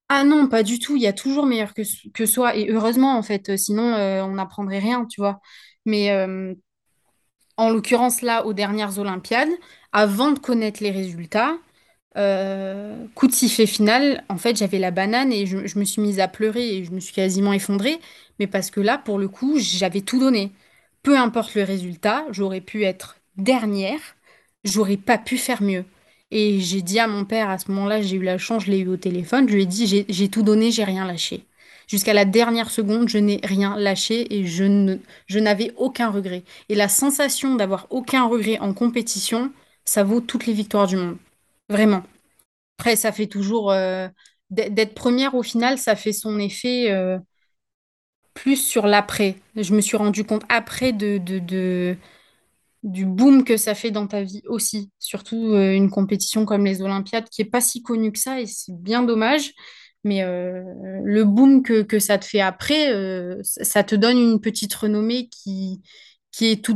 [0.09, 0.95] Ah non, pas du tout.
[0.95, 1.81] Il y a toujours meilleur que,
[2.13, 2.55] que soi.
[2.55, 3.57] Et heureusement, en fait.
[3.57, 5.39] Sinon, euh, on n'apprendrait rien, tu vois.
[5.85, 6.53] Mais euh,
[7.57, 9.49] en l'occurrence, là, aux dernières Olympiades,
[9.91, 11.57] avant de connaître les résultats,
[12.17, 16.01] Euh, coup de sifflet final, en fait, j'avais la banane et je, je me suis
[16.01, 17.99] mise à pleurer et je me suis quasiment effondrée.
[18.39, 20.52] Mais parce que là, pour le coup, j'avais tout donné.
[21.04, 24.00] Peu importe le résultat, j'aurais pu être dernière,
[24.63, 25.86] j'aurais pas pu faire mieux.
[26.32, 28.80] Et j'ai dit à mon père, à ce moment-là, j'ai eu la chance, je l'ai
[28.80, 31.45] eu au téléphone, je lui ai dit, j'ai tout donné, j'ai rien lâché.
[31.88, 36.43] Jusqu'à la dernière seconde, je n'ai rien lâché et je n'avais aucun regret.
[36.69, 39.52] Et la sensation d'avoir aucun regret en compétition,
[39.86, 41.17] ça vaut toutes les victoires du monde.
[41.69, 42.04] Vraiment.
[42.80, 43.71] Après, ça fait toujours...
[43.71, 44.08] euh,
[44.50, 47.17] d'être d'être première au final, ça fait son effet euh,
[48.36, 49.38] plus sur l'après.
[49.56, 51.17] Je me suis rendu compte après de,
[52.84, 54.91] du boom que ça fait dans ta vie aussi.
[55.00, 58.45] Surtout euh, une compétition comme les Olympiades qui est pas si connue que ça et
[58.45, 59.54] c'est bien dommage.
[60.04, 60.62] Mais euh,
[61.04, 65.28] le boom que, que ça te fait après, euh, ça te donne une petite renommée
[65.30, 65.82] qui,
[66.32, 66.69] qui est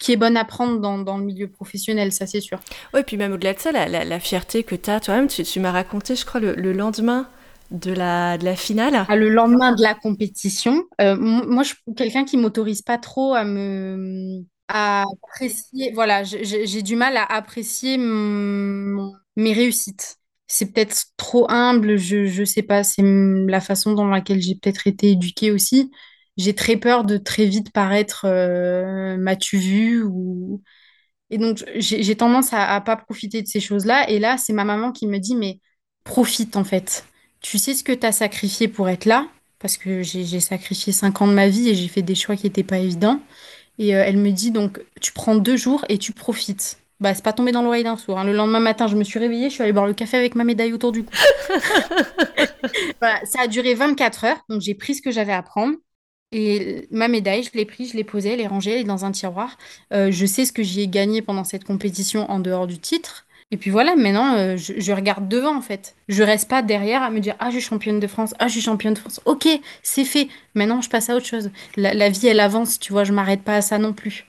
[0.00, 2.60] qui est bonne à prendre dans, le milieu professionnel, ça c'est sûr.
[2.94, 6.14] Oui, puis même au-delà de ça, la, fierté que tu as toi-même, tu, m'as raconté,
[6.14, 7.28] je crois, le lendemain
[7.70, 9.06] de la, de la finale.
[9.08, 13.34] Ah, le lendemain de la compétition, euh, moi, je suis quelqu'un qui m'autorise pas trop
[13.34, 15.92] à me à apprécier.
[15.94, 20.16] Voilà, j'ai du mal à apprécier mes réussites.
[20.46, 22.82] C'est peut-être trop humble, je je sais pas.
[22.84, 25.90] C'est la façon dans laquelle j'ai peut-être été éduquée aussi.
[26.36, 30.62] J'ai très peur de très vite paraître euh, m'as-tu vu ou
[31.30, 34.08] et donc, j'ai j'ai tendance à, à pas profiter de ces choses-là.
[34.10, 35.60] Et là, c'est ma maman qui me dit, mais
[36.04, 37.04] profite en fait.
[37.40, 41.22] Tu sais ce que tu as sacrifié pour être là, parce que j'ai sacrifié cinq
[41.22, 43.20] ans de ma vie et j'ai fait des choix qui n'étaient pas évidents.
[43.78, 46.78] Et euh, elle me dit, donc, tu prends deux jours et tu profites.
[47.00, 48.18] Bah, c'est pas tombé dans l'oreille d'un sourd.
[48.18, 48.24] hein.
[48.24, 50.44] Le lendemain matin, je me suis réveillée, je suis allée boire le café avec ma
[50.44, 51.12] médaille autour du cou.
[53.00, 55.76] Voilà, ça a duré 24 heures, donc j'ai pris ce que j'avais à prendre.
[56.32, 59.04] Et ma médaille, je l'ai prise, je l'ai posée, elle est rangée, elle est dans
[59.06, 59.56] un tiroir.
[59.94, 63.26] Euh, je sais ce que j'y ai gagné pendant cette compétition en dehors du titre.
[63.50, 65.94] Et puis voilà, maintenant, euh, je, je regarde devant en fait.
[66.08, 68.52] Je reste pas derrière à me dire, ah, je suis championne de France, ah, je
[68.52, 69.20] suis championne de France.
[69.24, 69.48] Ok,
[69.82, 70.28] c'est fait.
[70.54, 71.50] Maintenant, je passe à autre chose.
[71.76, 74.26] La, la vie, elle avance, tu vois, je m'arrête pas à ça non plus.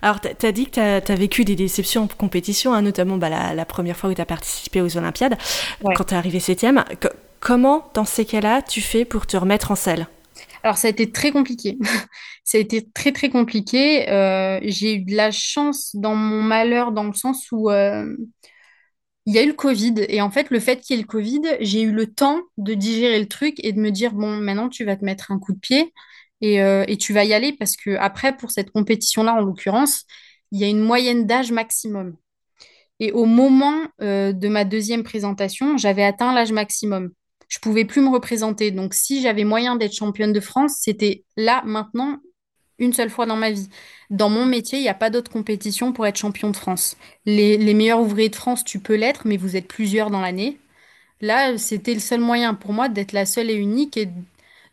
[0.00, 3.28] Alors, tu as dit que tu as, vécu des déceptions en compétition, hein, notamment bah,
[3.28, 5.36] la, la première fois où tu as participé aux Olympiades,
[5.82, 5.94] Ouais.
[5.96, 6.84] quand tu es arrivé septième.
[7.02, 7.08] Co-
[7.40, 10.06] comment, dans ces cas-là, tu fais pour te remettre en selle?
[10.66, 11.78] Alors, ça a été très compliqué.
[12.42, 14.10] Ça a été très, très compliqué.
[14.10, 18.16] Euh, j'ai eu de la chance dans mon malheur, dans le sens où euh,
[19.26, 19.94] il y a eu le Covid.
[20.08, 22.74] Et en fait, le fait qu'il y ait le Covid, j'ai eu le temps de
[22.74, 25.52] digérer le truc et de me dire, bon, maintenant, tu vas te mettre un coup
[25.52, 25.94] de pied
[26.40, 30.02] et, euh, et tu vas y aller parce que après, pour cette compétition-là, en l'occurrence,
[30.50, 32.16] il y a une moyenne d'âge maximum.
[32.98, 37.12] Et au moment de ma deuxième présentation, j'avais atteint l'âge maximum.
[37.48, 38.70] Je pouvais plus me représenter.
[38.70, 42.18] Donc, si j'avais moyen d'être championne de France, c'était là, maintenant,
[42.78, 43.68] une seule fois dans ma vie.
[44.10, 46.96] Dans mon métier, il n'y a pas d'autre compétition pour être champion de France.
[47.24, 50.58] Les, meilleurs ouvriers de France, tu peux l'être, mais vous êtes plusieurs dans l'année.
[51.20, 54.10] Là, c'était le seul moyen pour moi d'être la seule et unique et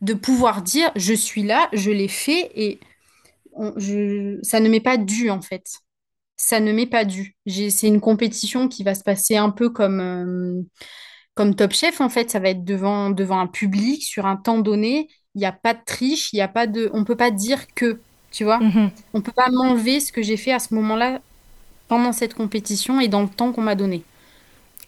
[0.01, 2.79] de pouvoir dire, je suis là, je l'ai fait et
[4.41, 5.63] ça ne m'est pas dû en fait.
[6.36, 7.38] Ça ne m'est pas dû.
[7.47, 10.62] C'est une compétition qui va se passer un peu comme, euh,
[11.35, 12.29] comme Top Chef en fait.
[12.31, 15.09] Ça va être devant, devant un public sur un temps donné.
[15.35, 17.67] Il n'y a pas de triche, il y a pas de, on peut pas dire
[17.75, 18.59] que, tu vois.
[18.59, 18.91] Mhm.
[19.13, 21.21] On peut pas m'enlever ce que j'ai fait à ce moment-là
[21.87, 24.07] pendant cette compétition et dans le temps qu'on m'a donné.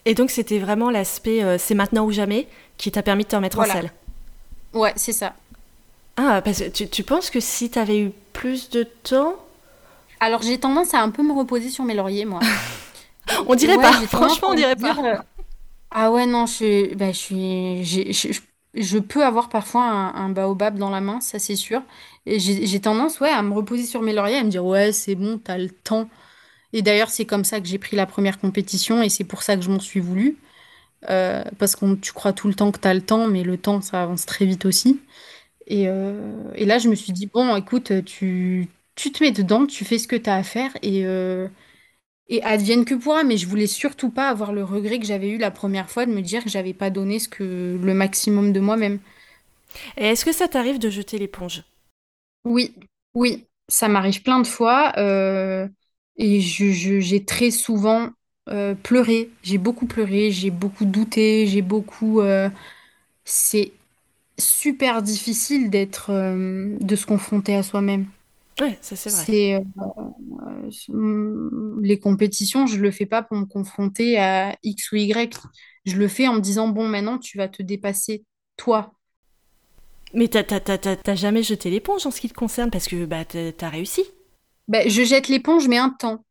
[0.05, 3.35] Et donc, c'était vraiment l'aspect euh, c'est maintenant ou jamais qui t'a permis de te
[3.35, 3.91] remettre en selle.
[4.73, 5.35] Ouais, c'est ça.
[6.17, 9.35] Ah, parce que tu, tu penses que si tu avais eu plus de temps,
[10.19, 12.49] Alors j'ai tendance à un peu me reposer sur mes lauriers, moi.
[13.47, 14.99] on dirait Ouais, pas, franchement, on dirait dire, pas.
[15.03, 15.17] euh,
[15.91, 18.13] Ah ouais, non, je, bah, je suis,
[18.73, 21.81] je, peux avoir parfois un, baobab dans la main, ça c'est sûr.
[22.25, 25.15] Et j'ai tendance, ouais, à me reposer sur mes lauriers, à me dire, ouais, c'est
[25.15, 26.09] bon, t'as le temps.
[26.73, 29.57] Et d'ailleurs, c'est comme ça que j'ai pris la première compétition et c'est pour ça
[29.57, 30.37] que je m'en suis voulu.
[31.09, 33.57] Euh, parce que tu crois tout le temps que tu as le temps, mais le
[33.57, 35.01] temps, ça avance très vite aussi.
[35.67, 39.65] Et, euh, et là, je me suis dit, bon, écoute, tu, tu te mets dedans,
[39.65, 41.47] tu fais ce que tu as à faire et, euh,
[42.29, 43.23] et advienne que pourra.
[43.23, 46.11] Mais je voulais surtout pas avoir le regret que j'avais eu la première fois de
[46.13, 48.99] me dire que j'avais pas donné ce que, le maximum de moi-même.
[49.97, 51.63] Et est-ce que ça t'arrive de jeter l'éponge?
[52.43, 52.75] Oui,
[53.13, 54.93] oui, ça m'arrive plein de fois.
[54.97, 55.67] euh,
[56.17, 58.09] et je, je- j'ai très souvent
[58.49, 59.29] euh, pleuré.
[59.43, 62.21] J'ai beaucoup pleuré, j'ai beaucoup douté, j'ai beaucoup...
[62.21, 62.49] euh,
[63.25, 63.73] c'est
[64.39, 66.11] super difficile d'être,
[66.81, 68.07] de se confronter à soi-même.
[68.61, 69.29] Ouais, ça c'est vrai.
[69.29, 69.61] C'est, euh,
[70.89, 75.39] euh, les compétitions, je le fais pas pour me confronter à X ou Y.
[75.85, 78.25] Je le fais en me disant, bon, maintenant, tu vas te dépasser,
[78.57, 78.93] toi.
[80.15, 82.87] Mais t'as t'as- t'as- t'as- t'as jamais jeté l'éponge en ce qui te concerne parce
[82.87, 84.03] que bah t'as réussi.
[84.67, 86.25] Ben, je jette l'éponge, mais un temps.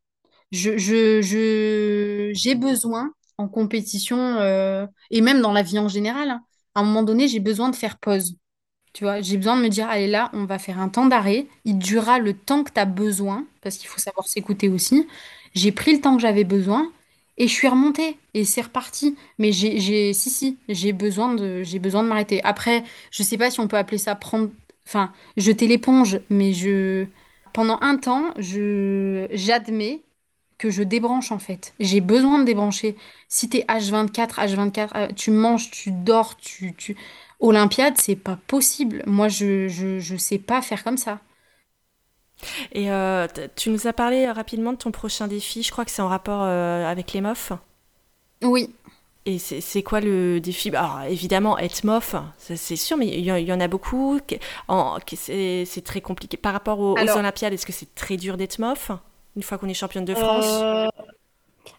[0.52, 6.30] Je, je, je- j'ai besoin en compétition euh, et même dans la vie en général,
[6.30, 6.42] hein,
[6.74, 8.36] à un moment donné, j'ai besoin de faire pause.
[8.94, 11.48] Tu vois, j'ai besoin de me dire, allez là, on va faire un temps d'arrêt.
[11.66, 15.08] Il durera le temps que tu as besoin, parce qu'il faut savoir s'écouter aussi.
[15.54, 16.92] J'ai pris le temps que j'avais besoin
[17.36, 19.16] et je suis remontée et c'est reparti.
[19.38, 22.42] Mais j'ai, j'ai, si, si, j'ai besoin de, j'ai besoin de m'arrêter.
[22.44, 24.50] Après, je sais pas si on peut appeler ça prendre,
[24.86, 27.06] enfin, jeter l'éponge, mais je,
[27.52, 30.02] pendant un temps, je, j'admets
[30.58, 31.74] que je débranche en fait.
[31.80, 32.96] J'ai besoin de débrancher.
[33.28, 36.96] Si t'es H24, H24, euh, tu manges, tu dors, tu, tu...
[37.44, 39.02] Olympiade, c'est pas possible.
[39.06, 41.20] Moi, je, je, je sais pas faire comme ça.
[42.72, 43.26] Et euh,
[43.56, 45.62] tu nous as parlé euh, rapidement de ton prochain défi.
[45.62, 47.52] Je crois que c'est en rapport euh, avec les MOF.
[48.42, 48.74] Oui.
[49.26, 50.70] Et c'est c'est quoi le défi?
[50.70, 53.68] Bah, Alors, évidemment, être MOF, c'est sûr, mais il y, en il y en a
[53.68, 54.20] beaucoup.
[55.14, 56.36] C'est c'est très compliqué.
[56.36, 58.90] Par rapport aux, aux Alors, Olympiades, est-ce que c'est très dur d'être MOF?
[59.36, 60.66] Une fois qu'on est championne de France?
[60.66, 60.88] euh,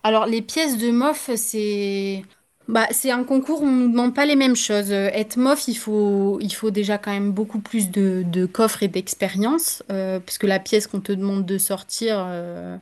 [0.03, 2.23] alors les pièces de MOF, c'est
[2.67, 4.91] bah, c'est un concours où on nous demande pas les mêmes choses.
[4.91, 8.81] Euh, Être MOF, il faut, il faut déjà quand même beaucoup plus de, de coffre
[8.83, 12.77] et d'expérience, euh, parce que la pièce qu'on te demande de sortir, euh,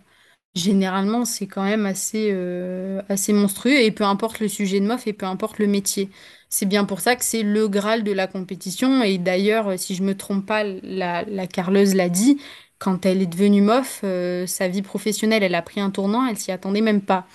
[0.56, 5.08] Généralement, c'est quand même assez, euh, assez monstrueux et peu importe le sujet de MOF
[5.08, 6.10] et peu importe le métier.
[6.50, 9.04] C'est bien pour ça que c'est le Graal de la compétition.
[9.04, 12.40] Et d'ailleurs, si je me trompe pas, la carleuse l'a dit,
[12.84, 16.38] quand elle est devenue MOF, euh, sa vie professionnelle, elle a pris un tournant, elle
[16.38, 17.26] s'y attendait même pas.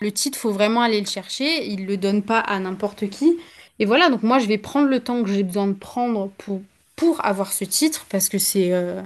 [0.00, 1.66] Le titre, faut vraiment aller le chercher.
[1.66, 3.38] Il le donne pas à n'importe qui.
[3.78, 6.60] Et voilà, donc moi, je vais prendre le temps que j'ai besoin de prendre pour,
[6.94, 8.72] pour avoir ce titre parce que c'est...
[8.72, 9.00] euh,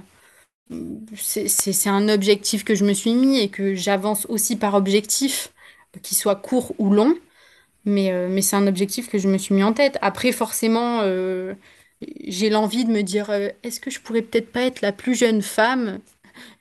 [1.15, 5.53] c'est un objectif que je me suis mis et que j'avance aussi par objectif,
[6.01, 7.15] qu'il soit court ou long,
[7.85, 9.97] mais, euh, mais c'est un objectif que je me suis mis en tête.
[10.01, 11.01] Après, forcément,
[12.25, 15.15] j'ai l'envie de me dire, euh, est-ce que je pourrais peut-être pas être la plus
[15.15, 15.99] jeune femme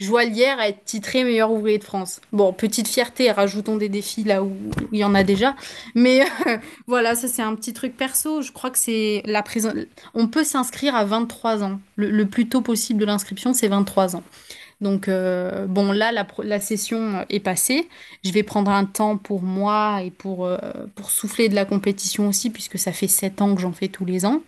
[0.00, 2.20] joaillière à être titrée meilleur ouvrier de France?
[2.32, 4.52] Bon, petite fierté, rajoutons des défis là où,
[4.92, 5.54] il y en a déjà.
[5.94, 6.24] Mais
[6.86, 8.42] voilà, ça c'est un petit truc perso.
[8.42, 9.72] Je crois que c'est la prison.
[10.14, 11.80] On peut s'inscrire à 23 ans.
[11.96, 14.22] Le, le plus tôt possible de l'inscription, c'est 23 ans.
[14.82, 17.88] Donc, euh, bon, là, la, la session est passée.
[18.24, 20.58] Je vais prendre un temps pour moi et pour, euh,
[20.96, 24.04] pour souffler de la compétition aussi, puisque ça fait sept ans que j'en fais tous
[24.04, 24.42] les ans,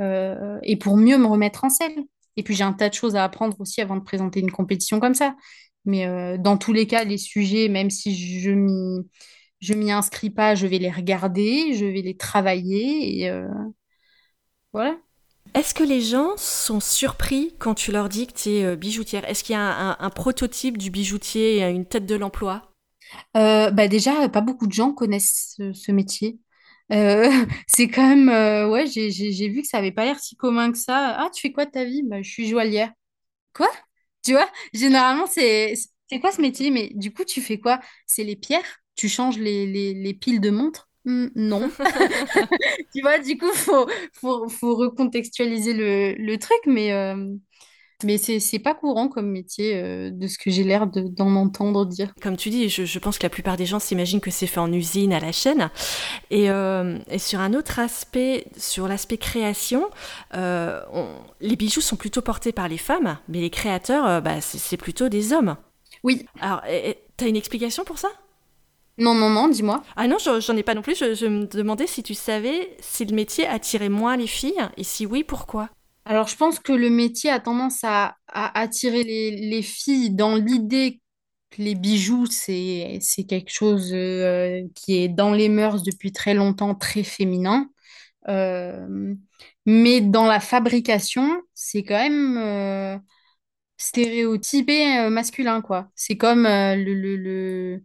[0.00, 1.96] euh, et pour mieux me remettre en selle.
[2.36, 5.00] Et puis, j'ai un tas de choses à apprendre aussi avant de présenter une compétition
[5.00, 5.36] comme ça.
[5.84, 9.08] Mais euh, dans tous les cas, les sujets, même si je m'y,
[9.60, 13.48] je m'y inscris pas, je vais les regarder, je vais les travailler, et euh,
[14.72, 14.96] voilà.
[15.54, 19.28] Est-ce que les gens sont surpris quand tu leur dis que tu es bijoutière?
[19.28, 22.72] Est-ce qu'il y a un, un- un prototype du bijoutier et une tête de l'emploi?
[23.36, 26.38] Euh, bah déjà, pas beaucoup de gens connaissent ce, ce métier.
[26.92, 27.28] Euh,
[27.68, 30.78] c'est quand même, euh, ouais, j'ai vu que ça avait pas l'air si commun que
[30.78, 31.16] ça.
[31.18, 32.02] Ah, tu fais quoi de ta vie?
[32.04, 32.92] Bah, je suis joaillière.
[33.54, 33.68] Quoi?
[34.24, 35.74] Tu vois, généralement, c'est
[36.10, 36.70] c'est quoi ce métier?
[36.70, 37.80] Mais du coup, tu fais quoi?
[38.06, 38.64] C'est les pierres?
[38.96, 40.90] Tu changes les, les, les piles de montres?
[41.04, 41.70] Hmm, non.
[42.94, 47.34] Tu vois, du coup, faut, faut, faut recontextualiser le, le truc, mais, euh,
[48.04, 51.86] mais c'est pas courant comme métier euh, de ce que j'ai l'air de- d'en entendre
[51.86, 52.12] dire.
[52.22, 54.60] Comme tu dis, je, je pense que la plupart des gens s'imaginent que c'est fait
[54.60, 55.70] en usine à la chaîne.
[56.30, 59.88] Et, euh, et sur un autre aspect, sur l'aspect création,
[60.34, 61.08] euh, on-
[61.40, 65.32] les bijoux sont plutôt portés par les femmes, mais les créateurs, bah, c'est plutôt des
[65.32, 65.56] hommes.
[66.02, 66.62] Oui, Alors,
[67.16, 68.08] t'as une explication pour ça?
[68.98, 69.82] non, non, non, dis-moi.
[69.96, 70.94] Ah non, je- j'en ai pas non plus.
[70.94, 74.84] Je, je me demandais si tu savais si le métier attirait moins les filles, et
[74.84, 75.70] si oui, pourquoi?
[76.10, 81.00] Alors, je pense que le métier a tendance à, attirer les, les filles dans l'idée
[81.50, 86.34] que les bijoux, c'est, c'est quelque chose euh, qui est dans les mœurs depuis très
[86.34, 87.70] longtemps, très féminin.
[88.28, 89.14] Euh,
[89.66, 92.98] mais dans la fabrication, c'est quand même, euh,
[93.76, 95.90] stéréotypé masculin, quoi.
[95.94, 97.84] C'est comme le, le,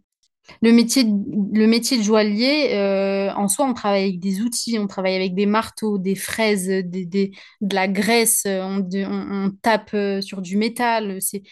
[0.62, 1.12] le métier de,
[1.58, 2.70] le métier de joaillier.
[2.74, 6.66] euh, en soi, on travaille avec des outils, on travaille avec des marteaux, des fraises,
[6.68, 11.20] des, des- de la graisse, euh, on, de- on- tape euh, sur du métal.
[11.20, 11.42] C'est,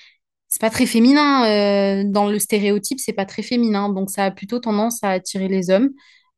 [0.48, 2.04] c'est pas très féminin.
[2.04, 3.88] dans le stéréotype, c'est pas très féminin.
[3.88, 5.90] Donc, ça a plutôt tendance à attirer les hommes.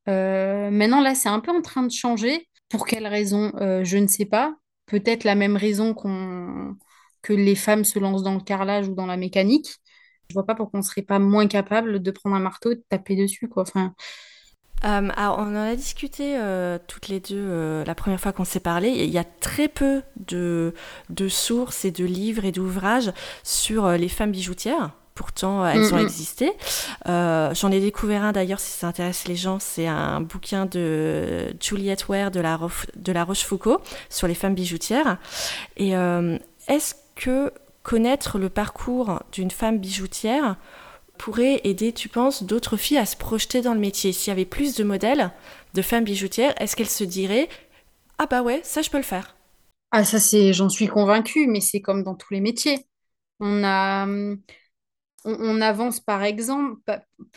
[0.07, 2.49] Maintenant, là, c'est un peu en train de changer.
[2.69, 3.53] Pour quelle raison?
[3.61, 4.55] Je ne sais pas.
[4.87, 6.77] Peut-être la même raison qu'on
[7.23, 9.69] que les femmes se lancent dans le carrelage ou dans la mécanique.
[10.29, 12.85] Je vois pas pourquoi on serait pas moins capable de prendre un marteau et de
[12.89, 13.63] taper dessus, quoi.
[13.63, 13.95] Enfin,
[14.85, 18.45] Euh, alors, on en a discuté euh, toutes les deux euh, la première fois qu'on
[18.45, 18.91] s'est parlé.
[18.91, 20.75] Il y a très peu de,
[21.09, 23.11] de sources et de livres et d'ouvrages
[23.43, 24.91] sur les femmes bijoutières.
[25.15, 26.05] Pourtant, elles ont mm, mm.
[26.05, 26.53] existé.
[27.07, 29.59] J'en ai découvert un d'ailleurs, si ça intéresse les gens.
[29.61, 34.55] C'est un bouquin de Juliette Ware de la, Rof- de la Rochefoucauld sur les femmes
[34.55, 35.17] bijoutières.
[35.79, 35.93] Et
[36.69, 37.51] est-ce que
[37.87, 40.57] connaître le parcours d'une femme bijoutière
[41.19, 44.45] pourrait aider, tu penses, d'autres filles à se projeter dans le métier S'il y avait
[44.45, 45.31] plus de modèles
[45.73, 47.49] de femmes bijoutières, est-ce qu'elles se diraient
[48.19, 49.37] Ah bah ouais, ça je peux le faire
[49.93, 52.89] Ah, ça, c'est, j'en suis convaincue, mais c'est comme dans tous les métiers.
[53.39, 54.09] On a,
[55.25, 56.81] on, avance par exemple,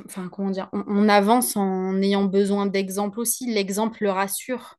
[0.04, 3.54] enfin, comment dire, on, avance en ayant besoin d'exemples aussi.
[3.54, 4.78] L'exemple le rassure.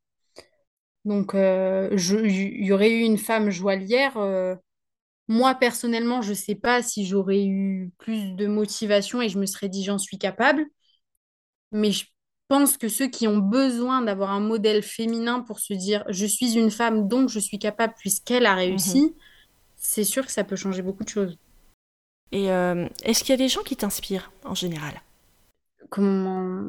[1.05, 4.17] Donc, euh, il y aurait eu une femme joaillière.
[4.17, 4.53] euh,
[5.31, 9.45] moi, personnellement, je ne sais pas si j'aurais eu plus de motivation et je me
[9.45, 10.65] serais dit j'en suis capable.
[11.71, 12.05] Mais je
[12.47, 16.53] pense que ceux qui ont besoin d'avoir un modèle féminin pour se dire je suis
[16.57, 19.01] une femme, donc je suis capable puisqu'elle a Mhm.
[19.01, 19.15] réussi,
[19.77, 21.37] c'est sûr que ça peut changer beaucoup de choses.
[22.33, 25.01] Et euh, est-ce qu'il y a des gens qui t'inspirent en général?
[25.89, 26.63] Comment...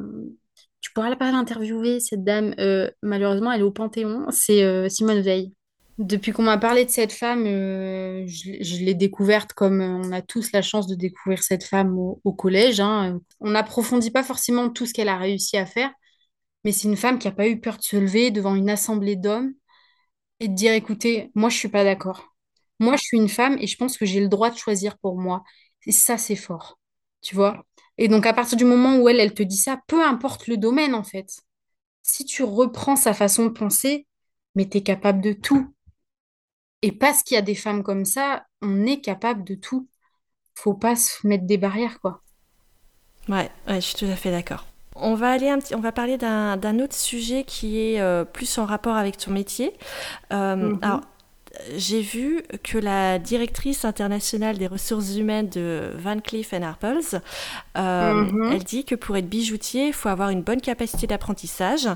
[0.81, 2.53] Tu pourras pas l'interviewer, cette dame?
[2.59, 4.27] Euh, malheureusement, elle est au Panthéon.
[4.31, 5.53] C'est euh, Simone Veil.
[5.99, 10.23] Depuis qu'on m'a parlé de cette femme, euh, je, l'ai découverte comme euh, on a
[10.23, 12.79] tous la chance de découvrir cette femme au, collège.
[12.79, 13.19] hein.
[13.39, 15.91] On n'approfondit pas forcément tout ce qu'elle a réussi à faire,
[16.63, 19.15] mais c'est une femme qui n'a pas eu peur de se lever devant une assemblée
[19.15, 19.53] d'hommes
[20.39, 22.33] et de dire, écoutez, moi, je suis pas d'accord.
[22.79, 25.17] Moi, je suis une femme et je pense que j'ai le droit de choisir pour
[25.19, 25.43] moi.
[25.85, 26.79] Et ça, c'est fort,
[27.21, 27.65] tu vois.
[27.97, 30.57] Et donc, à partir du moment où elle, elle te dit ça, peu importe le
[30.57, 31.29] domaine, en fait,
[32.03, 34.07] si tu reprends sa façon de penser,
[34.55, 35.73] mais tu es capable de tout.
[36.83, 39.89] Et parce qu'il y a des femmes comme ça, on est capable de tout.
[40.55, 42.23] Faut pas se mettre des barrières, quoi.
[43.29, 44.65] Ouais, ouais, je suis tout à fait d'accord.
[44.95, 48.57] On va aller un petit, on va parler d'un autre sujet qui est euh, plus
[48.59, 49.73] en rapport avec ton métier.
[50.33, 51.12] Euh, alors, Mhm.
[51.77, 57.21] J'ai vu que la directrice internationale des ressources humaines de Van Cleef Arpels,
[57.77, 58.51] euh, Mhm.
[58.53, 61.87] elle dit que pour être bijoutier, il faut avoir une bonne capacité d'apprentissage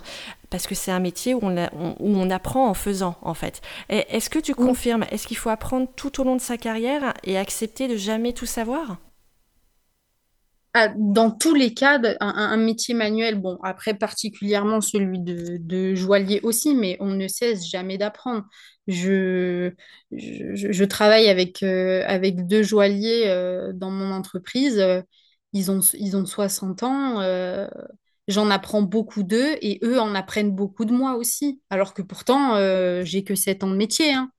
[0.49, 3.33] parce que c'est un métier où on, a- on- où on apprend en faisant, en
[3.33, 3.61] fait.
[3.89, 4.65] Est-ce que tu Oui.
[4.67, 8.33] confirmes, est-ce qu'il faut apprendre tout au long de sa carrière et accepter de jamais
[8.33, 8.97] tout savoir?
[10.79, 16.39] Ah, Dans tous les cas, de- un, métier manuel, bon, après particulièrement celui de, joaillier
[16.43, 18.43] aussi, mais on ne cesse jamais d'apprendre.
[18.87, 19.71] Je,
[20.85, 24.77] travaille avec, euh, avec deux joailliers euh, dans mon entreprise.
[24.79, 25.01] Euh,
[25.53, 27.21] Ils ont, ils ont 60 ans.
[28.27, 31.59] j'en apprends beaucoup d'eux et eux en apprennent beaucoup de moi aussi.
[31.71, 32.55] Alors que pourtant,
[33.03, 34.31] j'ai que 7 ans de métier, hein.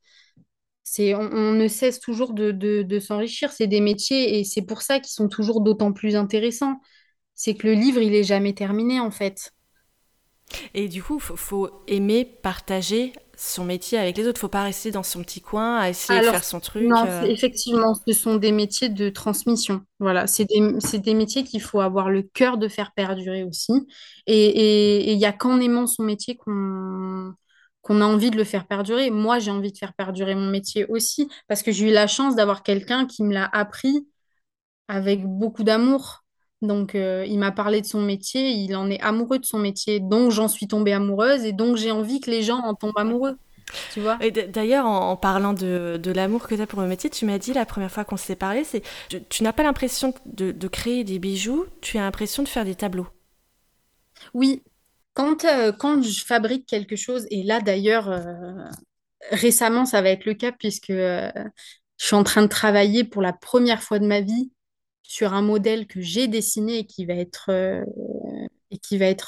[0.90, 3.52] C'est, on, on ne cesse toujours de, de- de s'enrichir.
[3.52, 6.80] C'est des métiers et c'est pour ça qu'ils sont toujours d'autant plus intéressants.
[7.34, 9.52] C'est que le livre, il est jamais terminé en fait.
[10.74, 14.40] Et du coup, il faut, faut aimer partager son métier avec les autres.
[14.40, 16.84] Faut pas rester dans son petit coin à essayer de faire son truc.
[16.84, 17.22] non, euh.
[17.24, 19.82] effectivement, ce sont des métiers de transmission.
[19.98, 20.60] Voilà, c'est des,
[20.98, 23.72] des métiers qu'il faut avoir le cœur de faire perdurer aussi.
[24.26, 27.32] Et il y a qu'en aimant son métier qu'on
[27.82, 29.10] qu'on a envie de le faire perdurer.
[29.10, 32.36] Moi, j'ai envie de faire perdurer mon métier aussi parce que j'ai eu la chance
[32.36, 34.06] d'avoir quelqu'un qui me l'a appris
[34.88, 36.24] avec beaucoup d'amour.
[36.62, 40.00] Donc, euh, il m'a parlé de son métier, il en est amoureux de son métier,
[40.00, 43.38] donc j'en suis tombée amoureuse et donc j'ai envie que les gens en tombent amoureux,
[43.88, 44.20] tu vois.
[44.20, 47.24] Et d'ailleurs, en, en parlant de, de l'amour que tu as pour le métier, tu
[47.24, 50.50] m'as dit la première fois qu'on s'est parlé, c'est tu, tu n'as pas l'impression de,
[50.50, 53.06] de créer des bijoux, tu as l'impression de faire des tableaux.
[54.34, 54.62] Oui,
[55.18, 58.70] quand, euh, quand je fabrique quelque chose, et là d'ailleurs, euh,
[59.32, 61.28] récemment, ça va être le cas puisque euh,
[61.98, 64.52] je suis en train de travailler pour la première fois de ma vie
[65.02, 67.50] sur un modèle que j'ai dessiné et qui va être,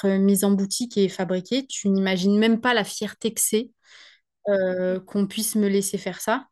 [0.07, 1.67] mis en boutique et fabriqué.
[1.67, 3.71] Tu n'imagines même pas la fierté que c'est
[5.07, 6.47] qu'on puisse me laisser faire ça.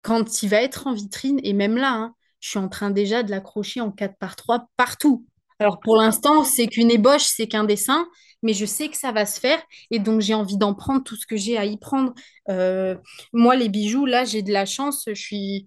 [0.00, 3.22] Quand il va être en vitrine, et même là, hein, je suis en train déjà
[3.22, 5.26] de l'accrocher en 4 par 3 partout.
[5.58, 8.06] Alors pour l'instant, c'est qu'une ébauche, c'est qu'un dessin,
[8.42, 9.60] mais je sais que ça va se faire
[9.90, 12.14] et donc j'ai envie d'en prendre tout ce que j'ai à y prendre.
[12.48, 12.96] Euh,
[13.32, 15.04] moi, les bijoux, là, j'ai de la chance.
[15.06, 15.66] Je suis,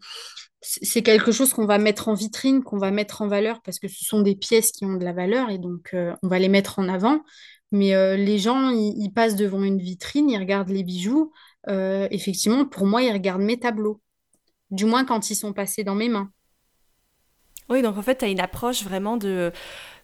[0.61, 3.87] c'est quelque chose qu'on va mettre en vitrine, qu'on va mettre en valeur parce que
[3.87, 6.49] ce sont des pièces qui ont de la valeur et donc euh, on va les
[6.49, 7.21] mettre en avant.
[7.73, 11.31] Mais euh, les gens, ils, passent devant une vitrine, ils regardent les bijoux.
[11.67, 14.01] Effectivement, pour moi, ils regardent mes tableaux,
[14.71, 16.31] du moins quand ils sont passés dans mes mains.
[17.69, 19.53] Oui, donc en fait, tu as une approche vraiment de,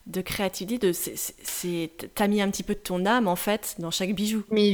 [0.08, 3.92] de créativité, de c'est t'as mis un petit peu de ton âme en fait dans
[3.92, 4.44] chaque bijou.
[4.52, 4.74] Mais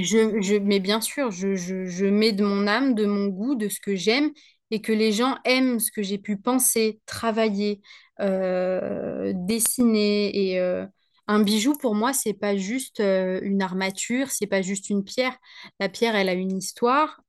[0.79, 4.31] bien sûr, je, mets de mon âme, de mon goût, de ce que j'aime
[4.71, 7.81] et que les gens aiment ce que j'ai pu penser, travailler,
[8.21, 10.51] euh, dessiner.
[10.51, 10.85] Et euh,
[11.27, 15.37] un bijou, pour moi, c'est pas juste euh, une armature, c'est pas juste une pierre.
[15.79, 17.21] La pierre, elle a une histoire.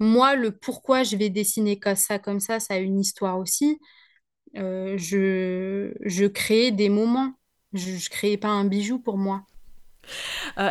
[0.00, 3.78] Moi, le pourquoi je vais dessiner comme ça, comme ça, ça a une histoire aussi.
[4.54, 7.34] je crée des moments.
[7.72, 9.42] Je ne créais pas un bijou pour moi.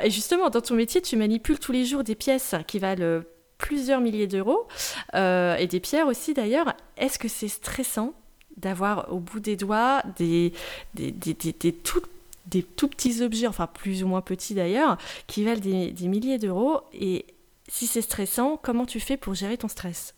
[0.03, 3.21] et justement, dans ton métier, tu manipules tous les jours des pièces qui valent
[3.57, 4.67] plusieurs milliers d'euros,
[5.15, 6.73] euh, et des pierres aussi d'ailleurs.
[6.97, 8.13] Est-ce que c'est stressant
[8.55, 10.53] d'avoir au bout des doigts des,
[10.93, 12.01] des, des, des, tout,
[12.45, 16.81] des tout petits objets, enfin plus ou moins petits d'ailleurs, qui valent des, milliers d'euros?
[16.93, 17.25] Et
[17.67, 20.15] si c'est stressant, comment tu fais pour gérer ton stress?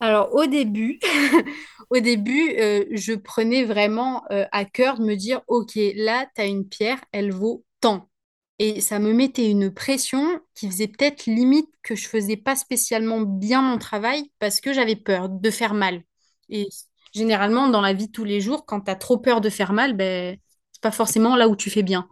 [0.00, 1.00] Alors au début,
[1.90, 6.40] au début, euh, je prenais vraiment euh, à cœur de me dire, ok, là, tu
[6.42, 8.10] as une pierre, elle vaut tant.
[8.58, 13.20] Et ça me mettait une pression qui faisait peut-être limite que je faisais pas spécialement
[13.20, 16.02] bien mon travail parce que j'avais peur de faire mal.
[16.48, 16.68] Et
[17.14, 19.72] généralement, dans la vie de tous les jours, quand tu as trop peur de faire
[19.72, 20.38] mal, ben,
[20.72, 22.08] c'est pas forcément là où tu fais bien.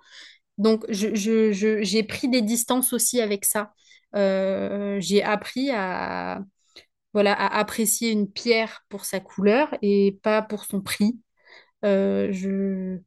[0.59, 3.73] Donc, j'ai je, je, pris des distances aussi avec ça.
[4.17, 6.41] Euh, j'ai appris à,
[7.15, 11.19] à apprécier une pierre pour sa couleur et pas pour son prix.
[11.85, 12.99] Euh, je,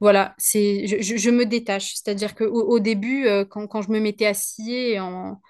[0.00, 1.94] voilà, c'est, je, me détache.
[1.94, 5.40] C'est-à-dire qu'au au début, euh, quand, je me mettais à scier en,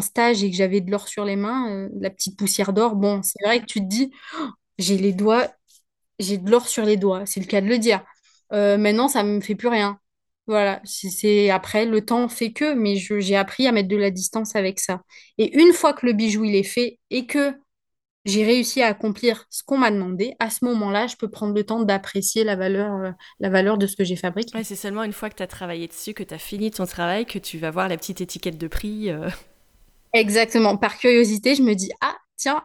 [0.00, 3.22] stage et que j'avais de l'or sur les mains, euh, la petite poussière d'or, bon,
[3.22, 4.48] c'est vrai que tu te dis, oh,
[4.78, 5.48] j'ai les doigts,
[6.18, 8.04] j'ai de l'or sur les doigts, c'est le cas de le dire.
[8.50, 9.98] Maintenant, ça me fait plus rien.
[10.46, 14.54] Voilà, c'est après, le temps fait que, mais j'ai appris à mettre de la distance
[14.56, 15.00] avec ça.
[15.38, 17.54] Et une fois que le bijou il est fait et que
[18.26, 21.64] j'ai réussi à accomplir ce qu'on m'a demandé, à ce moment-là, je peux prendre le
[21.64, 24.62] temps d'apprécier la valeur, euh, la valeur de ce que j'ai fabriqué.
[24.64, 27.26] c'est seulement une fois que tu as travaillé dessus, que tu as fini ton travail,
[27.26, 29.10] que tu vas voir la petite étiquette de prix.
[29.10, 29.28] Euh.
[30.14, 30.76] Exactement.
[30.76, 32.62] Par curiosité, je me dis, ah, tiens.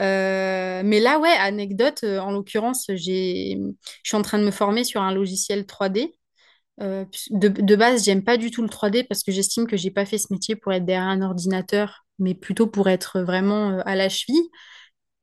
[0.00, 3.58] Euh, mais là, ouais, anecdote, en l'occurrence, j'ai...
[4.02, 6.12] je suis en train de me former sur un logiciel 3D.
[6.80, 10.06] De, de base, j'aime pas du tout le 3D parce que j'estime que j'ai pas
[10.06, 14.08] fait ce métier pour être derrière un ordinateur, mais plutôt pour être vraiment à la
[14.08, 14.48] cheville.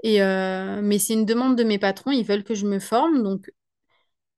[0.04, 3.24] Et, euh, mais c'est une demande de mes patrons, ils veulent que je me forme.
[3.24, 3.52] Donc,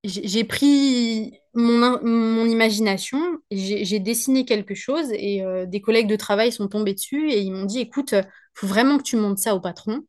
[0.05, 3.19] j'ai pris mon, imagination,
[3.51, 7.51] j'ai dessiné quelque chose et euh, des collègues de travail sont tombés dessus et ils
[7.51, 8.15] m'ont dit, écoute,
[8.53, 10.01] faut vraiment que tu montres ça au patron.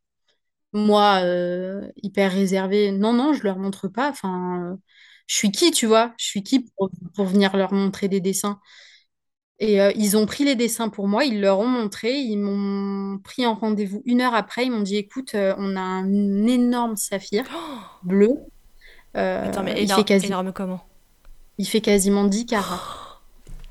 [0.72, 4.10] Moi, euh, hyper réservée, non, non, je leur montre pas.
[4.10, 4.78] Enfin,
[5.30, 6.12] je suis qui, tu vois?
[6.18, 8.60] Je suis qui pour, pour venir leur montrer des dessins?
[9.60, 13.18] Et euh, ils ont pris les dessins pour moi, ils leur ont montré, ils m'ont
[13.18, 16.96] pris en rendez-vous une heure après, ils m'ont dit, écoute, euh, on a un énorme
[16.96, 17.44] saphir
[18.02, 18.30] bleu.
[19.16, 20.80] Euh, Attends, mais il fait énorme comment?
[21.58, 23.20] Il fait quasiment 10 carats.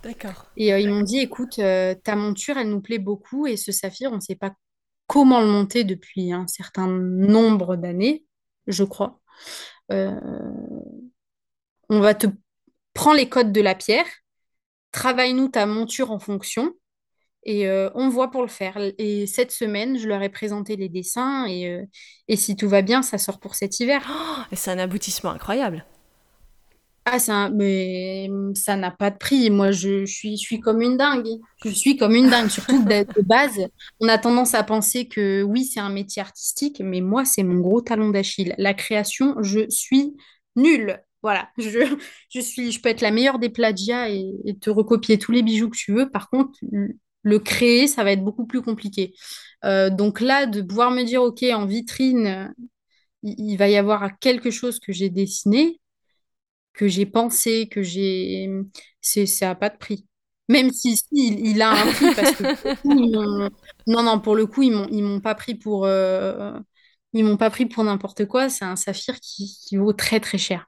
[0.01, 0.45] D'accord.
[0.55, 4.15] Et ils m'ont dit, écoute, ta monture, elle nous plaît beaucoup, et ce saphir, on
[4.15, 4.53] ne sait pas
[5.07, 8.25] comment le monter depuis un certain nombre d'années,
[8.67, 9.19] je crois.
[11.89, 12.27] On va te
[12.93, 14.05] prendre les codes de la pierre
[14.91, 16.73] travaille-nous ta monture en fonction
[17.43, 18.77] et euh, on voit pour le faire.
[18.97, 21.85] Et cette semaine, je leur ai présenté les dessins et, euh,
[22.27, 24.01] et si tout va bien, ça sort pour cet hiver.
[24.09, 25.85] Oh, c'est un aboutissement incroyable.
[27.05, 27.49] Ah, un...
[27.49, 29.49] mais ça n'a pas de prix.
[29.49, 31.27] Moi, je, suis, je suis comme une dingue.
[31.63, 33.57] Je suis comme une dingue, surtout de, de base.
[33.99, 37.61] On a tendance à penser que oui, c'est un métier artistique, mais moi, c'est mon
[37.61, 38.53] gros talon d'Achille.
[38.57, 40.13] La création, je suis
[40.55, 41.01] nulle.
[41.21, 41.97] Voilà, je,
[42.29, 45.69] je, suis, je peux être la meilleure des plagiats et, te recopier tous les bijoux
[45.69, 46.09] que tu veux.
[46.09, 46.57] Par contre,
[47.23, 49.13] le créer, ça va être beaucoup plus compliqué.
[49.65, 52.53] Euh, donc là, de pouvoir me dire, OK, en vitrine,
[53.23, 55.79] il, va y avoir quelque chose que j'ai dessiné,
[56.73, 58.49] que j'ai pensé, que j'ai...
[59.01, 60.05] C'est, ça n'a pas de prix.
[60.47, 63.49] Même si, il, a un prix, parce que
[63.87, 65.85] non, non, pour le coup, ils ils m'ont pas pris pour...
[65.85, 66.57] Euh,
[67.13, 68.49] ils m'ont pas pris pour n'importe quoi.
[68.49, 70.67] C'est un saphir qui, vaut très très cher.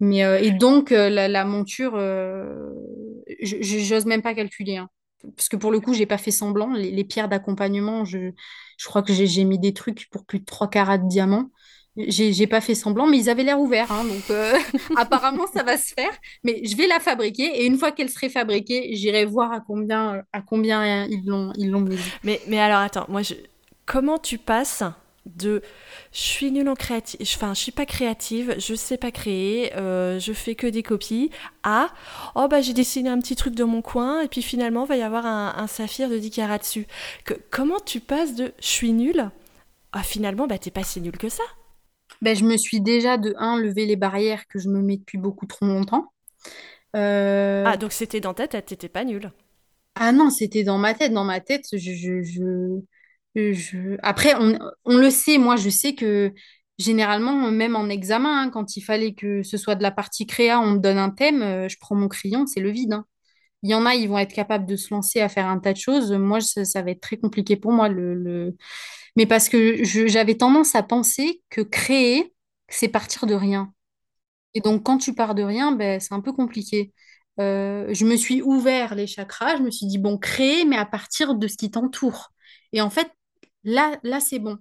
[0.00, 2.70] Mais, euh, et donc, euh, la, monture, euh,
[3.42, 4.78] je n'ose même pas calculer.
[4.78, 4.88] Hein.
[5.36, 6.72] Parce que pour le coup, j'ai pas fait semblant.
[6.72, 8.32] Les, pierres d'accompagnement, je,
[8.78, 11.50] je, crois que j'ai mis des trucs pour plus de 3 carats de diamant.
[11.96, 13.92] J'ai pas fait semblant, mais ils avaient l'air ouverts.
[13.92, 14.36] Hein, donc,
[14.96, 16.12] apparemment, ça va se faire.
[16.44, 17.60] Mais je vais la fabriquer.
[17.60, 21.98] Et une fois qu'elle serait fabriquée, j'irai voir à combien, à combien ils l'ont mis.
[22.24, 23.34] Mais, mais alors, attends, moi, je...
[23.84, 24.82] comment tu passes
[25.36, 25.62] de
[26.12, 30.18] je suis nulle en créative, enfin je suis pas créative, je sais pas créer, euh,
[30.18, 31.30] je fais que des copies,
[31.62, 31.88] à
[32.34, 34.96] oh bah j'ai dessiné un petit truc de mon coin et puis finalement il va
[34.96, 36.86] y avoir un, saphir de 10 carats dessus.
[37.24, 39.30] Que, comment tu passes de je suis nulle
[39.92, 41.44] à finalement bah t'es pas si nulle que ça?
[42.22, 45.18] Ben, je me suis déjà de un levé les barrières que je me mets depuis
[45.18, 46.12] beaucoup trop longtemps.
[46.96, 49.32] Euh, ah donc c'était dans ta tête, t'étais pas nulle.
[49.94, 51.12] Ah non, c'était dans ma tête.
[51.12, 52.80] Dans ma tête, je, je, je...
[54.02, 56.32] Après, on, on, le sait, moi, je sais que
[56.78, 60.60] généralement, même en examen, hein, quand il fallait que ce soit de la partie créa,
[60.60, 62.94] on me donne un thème, euh, je prends mon crayon, c'est le vide.
[62.94, 63.06] Hein.
[63.62, 65.72] Il y en a, ils vont être capables de se lancer à faire un tas
[65.72, 66.12] de choses.
[66.12, 67.88] Moi, ça, va être très compliqué pour moi.
[67.88, 68.56] Le, le...
[69.16, 72.32] Mais parce que j'avais tendance à penser que créer,
[72.68, 73.72] c'est partir de rien.
[74.54, 76.92] Et donc, quand tu pars de rien, ben, c'est un peu compliqué.
[77.40, 80.86] Euh, je me suis ouvert les chakras, je me suis dit, bon, créer, mais à
[80.86, 82.32] partir de ce qui t'entoure.
[82.72, 83.10] Et en fait,
[83.64, 84.58] là, là c'est bon.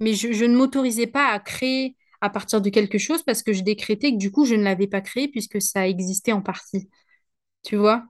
[0.00, 3.62] Mais je, ne m'autorisais pas à créer à partir de quelque chose parce que je
[3.62, 6.88] décrétais que du coup, je ne l'avais pas créé puisque ça existait en partie.
[7.62, 8.04] Tu vois?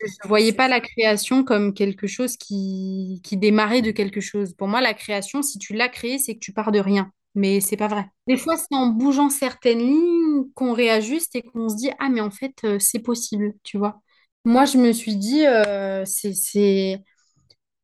[0.00, 4.52] Je ne voyais pas la création comme quelque chose qui, qui démarrait de quelque chose.
[4.54, 7.10] Pour moi, la création, si tu l'as créée, c'est que tu pars de rien.
[7.34, 8.06] Mais c'est pas vrai.
[8.26, 12.20] Des fois, c'est en bougeant certaines lignes qu'on réajuste et qu'on se dit, ah, mais
[12.20, 14.00] en fait, euh, c'est possible, tu vois.
[14.44, 17.02] Moi, je me suis dit, euh, c'est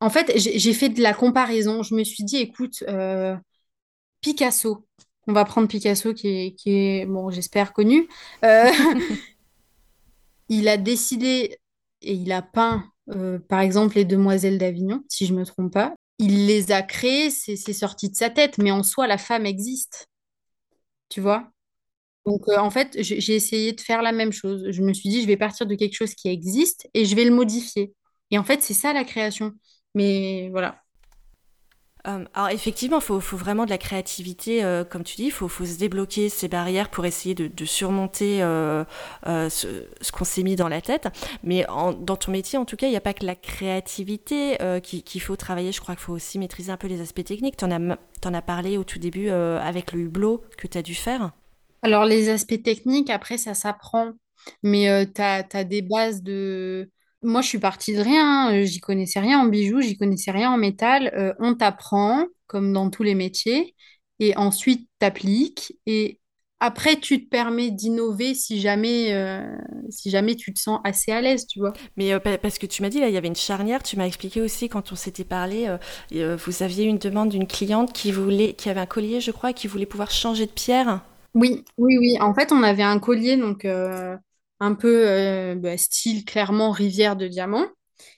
[0.02, 1.82] en fait, j'ai fait de la comparaison.
[1.82, 3.36] Je me suis dit, écoute, euh,
[4.20, 4.86] Picasso,
[5.28, 8.08] on va prendre Picasso qui est, bon, j'espère connu.
[8.44, 8.70] Euh,
[10.48, 11.58] il a décidé
[12.02, 15.72] et il a peint, euh, par exemple, les Demoiselles d'Avignon, si je ne me trompe
[15.72, 15.94] pas.
[16.18, 20.06] Il les a créées, c'est sorti de sa tête, mais en soi, la femme existe.
[21.08, 21.50] Tu vois?
[22.26, 24.66] Donc, en fait, j'ai essayé de faire la même chose.
[24.70, 27.24] Je me suis dit, je vais partir de quelque chose qui existe et je vais
[27.24, 27.94] le modifier.
[28.30, 29.52] Et en fait, c'est ça la création.
[29.94, 30.82] Mais voilà.
[32.08, 35.30] Euh, alors effectivement, il faut, faut, vraiment de la créativité, euh, comme tu dis, il
[35.30, 38.84] faut, faut, se débloquer ces barrières pour essayer de, de surmonter euh,
[39.24, 41.08] ce, ce qu'on s'est mis dans la tête.
[41.44, 44.58] Mais en, dans ton métier, en tout cas, il n'y a pas que la créativité
[44.82, 47.56] qu'il faut travailler, je crois qu'il faut aussi maîtriser un peu les aspects techniques.
[47.56, 50.94] Tu en, en, as parlé au tout début avec le hublot que tu as dû
[50.94, 51.30] faire.
[51.82, 54.12] Alors les aspects techniques, après, ça s'apprend,
[54.62, 56.90] mais tu as, as des bases de
[57.22, 58.48] moi, je suis partie de rien.
[58.48, 58.64] hein.
[58.64, 61.12] J'y connaissais rien en bijoux, j'y connaissais rien en métal.
[61.16, 63.74] Euh, on t'apprend, comme dans tous les métiers,
[64.18, 65.76] et ensuite t'appliques.
[65.86, 66.18] Et
[66.60, 69.42] après, tu te permets d'innover si jamais, euh,
[69.90, 71.72] si jamais tu te sens assez à l'aise, tu vois.
[71.96, 73.82] Mais euh, parce que tu m'as dit, là, il y avait une charnière.
[73.82, 75.68] Tu m'as expliqué aussi quand on s'était parlé,
[76.10, 79.66] vous aviez une demande d'une cliente qui voulait, qui avait un collier, je crois, qui
[79.66, 81.02] voulait pouvoir changer de pierre.
[81.34, 82.18] Oui, oui, oui.
[82.20, 83.66] En fait, on avait un collier, donc
[84.62, 87.66] un peu euh, bah, style clairement rivière de diamants,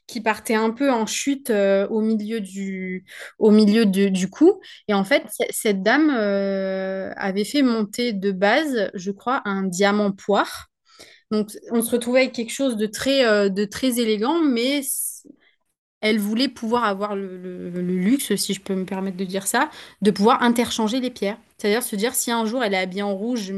[0.07, 3.07] qui partait un peu en chute euh, au milieu du,
[3.39, 4.61] au milieu du cou.
[4.87, 10.13] Et en fait, cette dame euh, avait fait monter de base, je crois, un diamant
[10.13, 10.69] poire.
[11.31, 14.83] Donc, on se retrouvait avec quelque chose de très, de très élégant, mais
[16.03, 19.71] elle voulait pouvoir avoir le, luxe, si je peux me permettre de dire ça,
[20.03, 21.39] de pouvoir interchanger les pierres.
[21.57, 23.51] C'est-à-dire se dire, si un jour elle est habillée en rouge,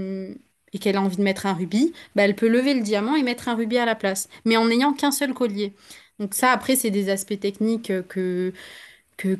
[0.78, 3.48] qu'elle a envie de mettre un rubis, bah, elle peut lever le diamant et mettre
[3.48, 5.72] un rubis à la place, mais en n'ayant qu'un seul collier.
[6.18, 8.52] Donc ça, après, c'est des aspects techniques que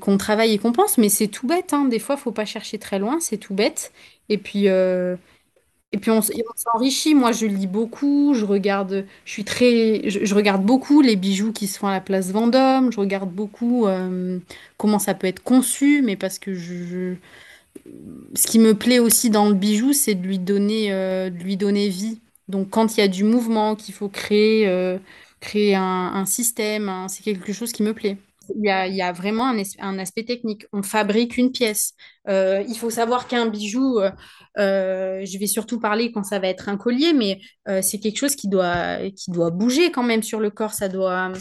[0.01, 1.73] qu'on travaille et qu'on pense, mais c'est tout bête.
[1.73, 1.85] Hein.
[1.87, 3.93] Des fois, faut pas chercher très loin, c'est tout bête.
[4.29, 5.17] Et puis, euh,
[6.09, 6.23] on,
[6.57, 7.15] s'enrichit.
[7.15, 11.67] Moi, je lis beaucoup, je regarde, je suis très, je, regarde beaucoup les bijoux qui
[11.67, 12.91] se font à la place Vendôme.
[12.93, 14.39] Je regarde beaucoup euh,
[14.79, 17.15] comment ça peut être conçu, mais parce que je,
[18.35, 21.57] ce qui me plaît aussi dans le bijou, c'est de lui donner, euh, de lui
[21.57, 22.21] donner vie.
[22.49, 24.99] Donc, quand il y a du mouvement, qu'il faut créer, euh,
[25.41, 28.19] créer un, système, hein, c'est quelque chose qui me plaît.
[28.55, 30.67] Il y a, vraiment un, aspect technique.
[30.73, 31.95] On fabrique une pièce.
[32.29, 33.99] Euh, il faut savoir qu'un bijou,
[34.57, 37.41] je vais surtout parler quand ça va être un collier, mais
[37.83, 40.75] c'est quelque chose qui doit, qui doit bouger quand même sur le corps.
[40.75, 41.33] Ça doit,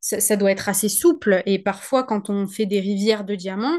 [0.00, 1.42] ça doit être assez souple.
[1.46, 3.78] Et parfois, quand on fait des rivières de diamants,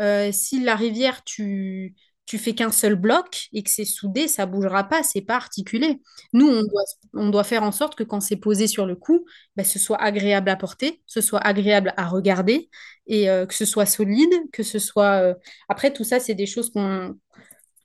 [0.00, 1.94] euh, si la rivière, tu,
[2.26, 6.00] tu fais qu'un seul bloc et que c'est soudé, ça bougera pas, c'est pas articulé.
[6.32, 6.82] Nous, on doit,
[7.14, 9.24] on doit faire en sorte que quand c'est posé sur le cou,
[9.56, 12.70] ben, ce soit agréable à porter, ce soit agréable à regarder
[13.06, 15.22] et euh, que ce soit solide, que ce soit...
[15.22, 15.34] Euh,
[15.68, 17.16] Après, tout ça, c'est des choses qu'on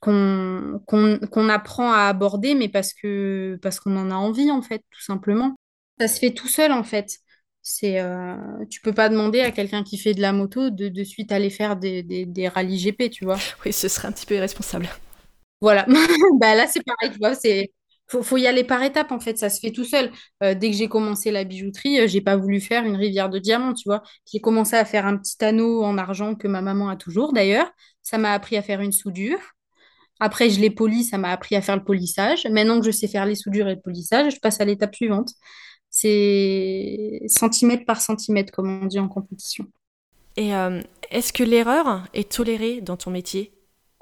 [0.00, 5.02] qu'on apprend à aborder, mais parce que parce qu'on en a envie, en fait, tout
[5.02, 5.56] simplement.
[6.00, 7.18] Ça se fait tout seul, en fait.
[7.70, 8.34] C'est, euh,
[8.70, 11.50] tu peux pas demander à quelqu'un qui fait de la moto de, de suite aller
[11.50, 13.44] faire des, des, des rallyes GP, tu vois.
[13.64, 14.88] Oui, ce serait un petit peu irresponsable.
[15.60, 15.86] Voilà.
[16.40, 17.34] bah là, c'est pareil, tu vois.
[17.34, 17.70] C'est,
[18.08, 20.10] Faut, faut y aller par étapes, en fait, ça se fait tout seul.
[20.42, 23.38] Euh, dès que j'ai commencé la bijouterie, euh, j'ai pas voulu faire une rivière de
[23.38, 24.02] diamants, tu vois.
[24.32, 27.70] J'ai commencé à faire un petit anneau en argent que ma maman a toujours, d'ailleurs.
[28.02, 29.38] Ça m'a appris à faire une soudure.
[30.20, 32.46] Après, je l'ai poli, ça m'a appris à faire le polissage.
[32.50, 35.30] Maintenant que je sais faire les soudures et le polissage, je passe à l'étape suivante.
[36.00, 39.66] C'est centimètre par centimètre, comme on dit en compétition.
[40.36, 40.80] Et euh,
[41.10, 43.52] est-ce que l'erreur est tolérée dans ton métier?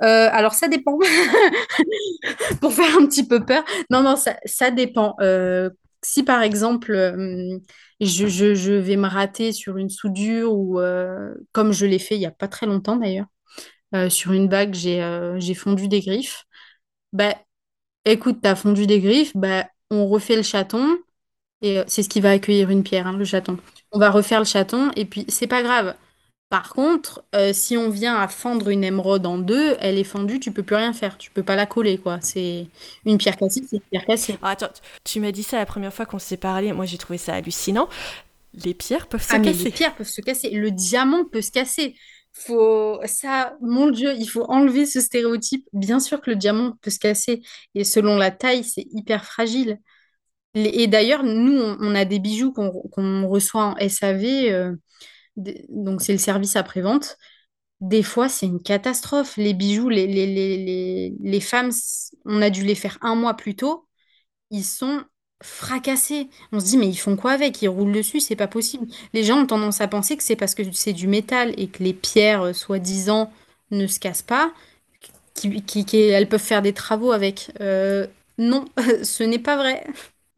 [0.03, 0.99] Euh, alors, ça dépend.
[2.61, 3.65] Pour faire un petit peu peur.
[3.91, 5.15] Non, non, ça, ça dépend.
[5.21, 5.71] Euh,
[6.03, 6.93] si par exemple,
[8.01, 12.17] je, je- je vais me rater sur une soudure ou euh, comme je l'ai fait
[12.17, 13.27] il n'y a pas très longtemps d'ailleurs,
[14.11, 15.01] sur une bague, j'ai
[15.39, 16.45] j'ai fondu des griffes.
[17.13, 17.35] Bah,
[18.07, 20.99] écoute, tu as fondu des griffes, bah, on refait le chaton
[21.67, 23.59] et euh, c'est ce qui va accueillir une pierre, hein, le chaton.
[23.93, 25.95] On va refaire le chaton et puis c'est pas grave.
[26.49, 30.39] Par contre, euh, si on vient à fendre une émeraude en deux, elle est fendue,
[30.39, 31.19] tu peux plus rien faire.
[31.19, 32.21] Tu peux pas la coller, quoi.
[32.23, 32.69] C'est
[33.05, 34.39] une pierre cassée, c'est une pierre cassée.
[34.43, 34.69] Ah, attends,
[35.05, 36.73] tu m'as dit ça la première fois qu'on s'est parlé.
[36.73, 37.89] Moi, j'ai trouvé ça hallucinant.
[38.55, 39.71] Les pierres peuvent se Ah, mais les casser.
[39.71, 40.51] pierres peuvent se casser.
[40.51, 41.97] Le diamant peut se casser.
[42.33, 45.67] Faut ça, mon Dieu, il faut enlever ce stéréotype.
[45.73, 47.43] Bien sûr que le diamant peut se casser
[47.75, 49.79] et selon la taille, c'est hyper fragile.
[50.55, 54.73] Et d'ailleurs, nous, on, a des bijoux qu'on reçoit en SAV, euh,
[55.69, 57.17] donc c'est le service après-vente.
[57.81, 59.37] Des fois, c'est une catastrophe.
[59.39, 61.71] Les bijoux, les, les, les, les, femmes,
[62.27, 63.87] on a dû les faire un mois plus tôt.
[64.51, 65.03] Ils sont
[65.43, 66.29] fracassés.
[66.53, 67.63] On se dit, mais ils font quoi avec?
[67.63, 68.87] Ils roulent dessus, c'est pas possible.
[69.15, 71.83] Les gens ont tendance à penser que c'est parce que c'est du métal et que
[71.85, 73.33] les pierres, euh, soi-disant,
[73.73, 74.53] ne se cassent pas,
[75.35, 77.53] qui, qui- qui- elles peuvent faire des travaux avec.
[77.61, 78.07] Euh,
[78.39, 78.67] non,
[79.05, 79.85] ce n'est pas vrai.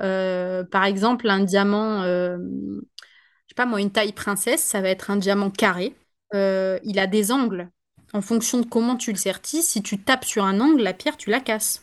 [0.00, 4.88] Euh, par exemple, un diamant, euh, je sais pas moi, une taille princesse, ça va
[4.88, 5.94] être un diamant carré.
[6.34, 7.68] Euh, il a des angles.
[8.12, 11.16] En fonction de comment tu le sertis, si tu tapes sur un angle, la pierre,
[11.16, 11.82] tu la casses.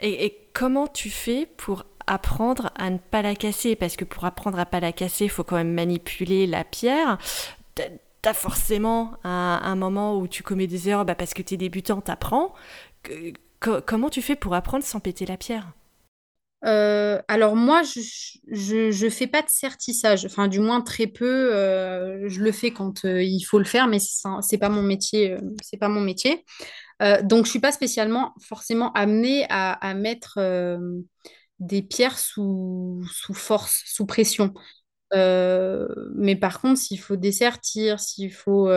[0.00, 3.76] Et, comment tu fais pour apprendre à ne pas la casser?
[3.76, 7.18] Parce que pour apprendre à pas la casser, il faut quand même manipuler la pierre.
[8.22, 12.54] T'as forcément un, moment où tu commets des erreurs bah, parce que t'es débutant, t'apprends.
[13.60, 15.72] Comment tu fais pour apprendre sans péter la pierre?
[16.64, 21.54] Euh, alors moi, je, je fais pas de sertissage, enfin du moins très peu.
[21.54, 25.36] euh, je le fais quand euh, il faut le faire, mais c'est pas mon métier.
[25.62, 26.44] c'est pas mon métier.
[27.24, 30.38] Donc je suis pas spécialement forcément amenée à, à mettre
[31.60, 34.54] des pierres sous, sous force, sous pression.
[35.12, 38.68] Mais par contre, s'il faut dessertir, s'il faut,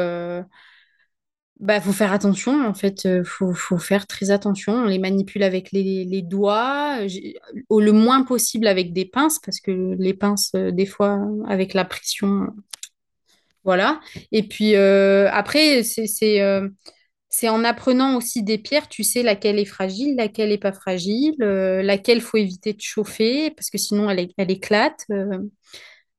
[1.59, 2.65] bah, faut faire attention.
[2.65, 4.73] En fait, euh, faut, faut faire très attention.
[4.73, 7.37] On les manipule avec les, les doigts, j'ai-
[7.69, 11.73] au le moins possible avec des pinces, parce que les pinces, euh, des fois, avec
[11.73, 12.47] la pression,
[13.63, 13.99] voilà.
[14.31, 16.69] Et puis euh, après, c'est, euh,
[17.49, 21.83] en apprenant aussi des pierres, tu sais laquelle est fragile, laquelle est pas fragile, euh,
[21.83, 25.05] laquelle faut éviter de chauffer, parce que sinon elle, elle éclate.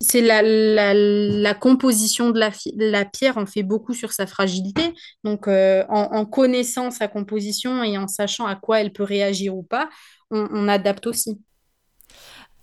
[0.01, 4.95] C'est la, la, composition de la, la pierre en fait beaucoup sur sa fragilité.
[5.25, 9.65] Donc, euh, en, connaissant sa composition et en sachant à quoi elle peut réagir ou
[9.65, 9.91] pas,
[10.31, 11.41] on, on adapte aussi.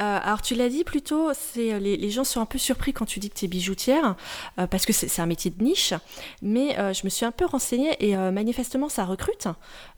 [0.01, 2.57] Euh, alors tu l'as dit plus tôt, c'est, euh, les, les gens sont un peu
[2.57, 4.15] surpris quand tu dis que tu es bijoutière,
[4.59, 5.93] euh, parce que c'est c'est un métier de niche,
[6.41, 9.47] mais euh, je me suis un peu renseignée et manifestement ça recrute,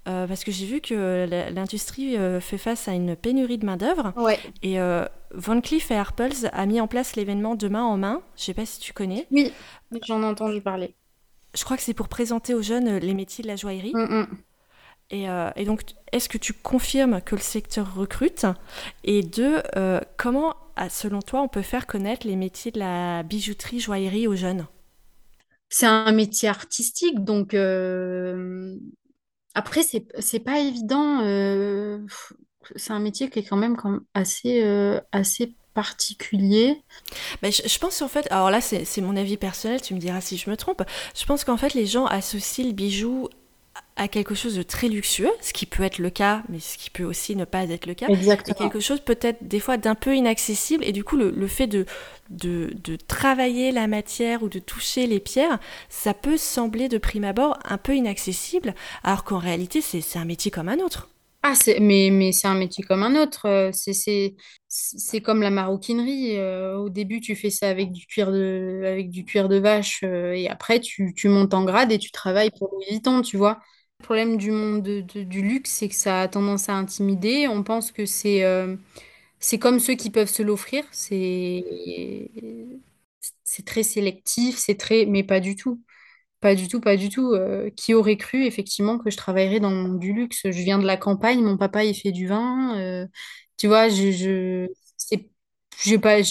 [0.06, 4.40] parce que j'ai vu que la- l'industrie fait face à une pénurie de main-d'œuvre, Ouais.
[4.62, 4.78] et
[5.34, 8.54] Van Cleef et Arpels a mis en place l'événement de main en main, je sais
[8.54, 9.52] pas si tu connais, Oui,
[10.06, 10.94] j'en ai entendu parler.
[11.56, 14.28] je crois que c'est pour présenter aux jeunes les métiers de la joaillerie, Mm, mm.
[15.10, 15.82] Et, euh, et donc,
[16.12, 18.46] est-ce que tu confirmes que le secteur recrute?
[19.04, 20.56] Et deux, euh, comment,
[20.90, 24.68] selon toi, on peut faire connaître les métiers de la bijouterie, joaillerie aux jeunes?
[25.70, 28.78] C'est un métier artistique, donc euh,
[29.54, 31.22] après, c'est, pas évident.
[31.22, 32.00] euh,
[32.76, 34.64] c'est un métier qui est quand même, quand même assez,
[35.12, 36.82] assez particulier.
[37.42, 40.00] Ben, je, je pense en fait, alors là c'est c'est mon avis personnel, tu me
[40.00, 40.84] diras si je me trompe,
[41.16, 43.30] je pense qu'en fait les gens associent le bijou
[43.98, 46.90] à quelque chose de très luxueux, ce qui peut être le cas, mais ce qui
[46.90, 48.12] peut aussi ne pas être le cas,
[48.48, 48.56] et Exactement.
[48.56, 51.86] quelque chose peut-être des fois d'un peu inaccessible, et du coup le, le fait de,
[52.30, 57.24] de, de travailler la matière ou de toucher les pierres, ça peut sembler de prime
[57.26, 61.10] abord un peu inaccessible, alors qu'en réalité c'est un métier comme un autre.
[61.44, 63.46] Ah, c'est, mais, mais c'est un métier comme un autre.
[63.48, 63.72] euh,
[64.68, 66.38] c'est comme la maroquinerie.
[66.38, 70.02] euh, au début, tu fais ça avec du cuir de, avec du cuir de vache
[70.04, 73.38] euh, et après, tu, tu montes en grade et tu travailles pour Louis Vuitton, tu
[73.38, 73.60] vois.
[74.00, 77.48] Le problème du monde de- de- du luxe, c'est que ça a tendance à intimider.
[77.48, 78.76] On pense que c'est euh,
[79.60, 80.84] comme ceux qui peuvent se l'offrir.
[80.92, 81.64] C'est
[83.66, 85.06] très sélectif, c'est très...
[85.06, 85.82] Mais pas du tout.
[86.42, 87.34] Pas du tout, pas du tout.
[87.34, 90.42] Euh, qui aurait cru effectivement que je travaillerais dans du luxe?
[90.46, 92.78] Je viens de la campagne, mon papa il fait du vin.
[92.80, 93.08] euh,
[93.58, 94.68] Tu vois, je, je,
[95.98, 96.22] pas,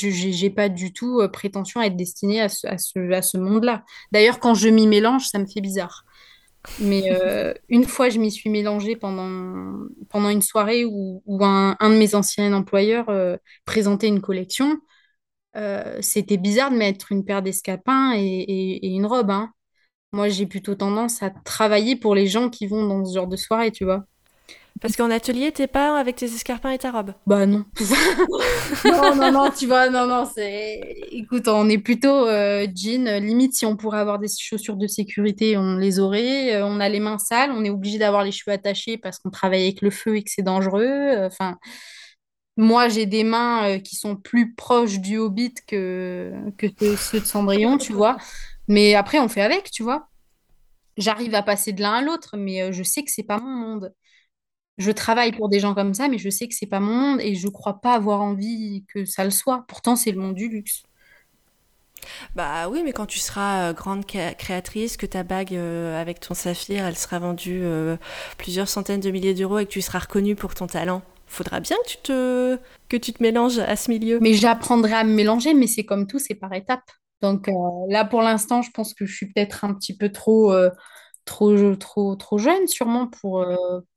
[0.55, 3.85] pas du tout prétention à être destinée à ce, à ce, à ce monde-là.
[4.13, 6.05] D'ailleurs, quand je m'y mélange, ça me fait bizarre.
[6.79, 11.91] Mais euh, une fois, je m'y suis mélangée pendant, pendant une soirée où, un, un
[11.91, 14.79] de mes anciens employeurs euh, présentait une collection.
[15.57, 19.53] Euh, c'était bizarre de mettre une paire d'escapins et une robe, hein.
[20.13, 23.37] Moi, j'ai plutôt tendance à travailler pour les gens qui vont dans ce genre de
[23.37, 24.07] soirée, tu vois.
[24.81, 27.13] Parce qu'en atelier, t'es pas avec tes escarpins et ta robe.
[27.27, 27.65] Bah non.
[28.85, 30.81] Non, non, non, tu vois, non, non, c'est...
[31.13, 33.21] Écoute, on est plutôt euh, jean.
[33.21, 36.57] Limite, si on pourrait avoir des chaussures de sécurité, on les aurait.
[36.57, 39.31] Euh, on a les mains sales, on est obligé d'avoir les cheveux attachés parce qu'on
[39.31, 40.85] travaille avec le feu et que c'est dangereux.
[40.85, 41.57] Euh, Enfin,
[42.57, 47.21] moi, j'ai des mains euh, qui sont plus proches du Hobbit que, que ceux ceux
[47.21, 48.17] de Cendrillon, tu vois.
[48.69, 50.09] Mais après, on fait avec, tu vois.
[50.97, 53.51] J'arrive à passer de l'un à l'autre, mais euh, je sais que c'est pas mon
[53.51, 53.93] monde.
[54.79, 57.21] Je travaille pour des gens comme ça, mais je sais que c'est pas mon monde
[57.21, 59.65] et je crois pas avoir envie que ça le soit.
[59.69, 60.83] Pourtant, c'est le monde du luxe.
[62.35, 66.35] Bah oui, mais quand tu seras euh, grande créatrice, que ta bague euh, avec ton
[66.35, 67.97] saphir, elle sera vendue euh,
[68.39, 71.77] plusieurs centaines de milliers d'euros et que tu seras reconnue pour ton talent, faudra bien
[71.85, 72.59] que tu te,
[72.89, 74.19] que tu te mélanges à ce milieu.
[74.21, 76.91] Mais j'apprendrai à me mélanger, mais c'est comme tout, c'est par étapes.
[77.23, 77.53] Donc euh,
[77.89, 80.55] là, pour l'instant, je pense que je suis peut-être un petit peu trop,
[81.25, 83.45] trop, trop, trop jeune, sûrement, pour,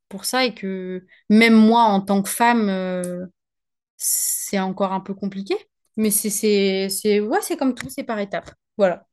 [0.09, 3.25] pour ça, et que même moi, en tant que femme, euh,
[3.97, 5.55] c'est encore un peu compliqué.
[5.97, 6.87] Mais c'est,
[7.19, 8.51] ouais, c'est comme tout, c'est par étapes.
[8.77, 9.05] Voilà.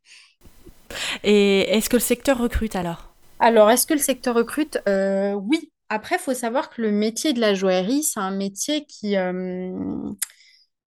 [1.24, 3.12] Et est-ce que le secteur recrute alors?
[3.40, 4.78] Alors, est-ce que le secteur recrute?
[4.88, 5.72] Euh, oui.
[5.88, 9.72] Après, il faut savoir que le métier de la joaillerie, c'est un métier qui, euh,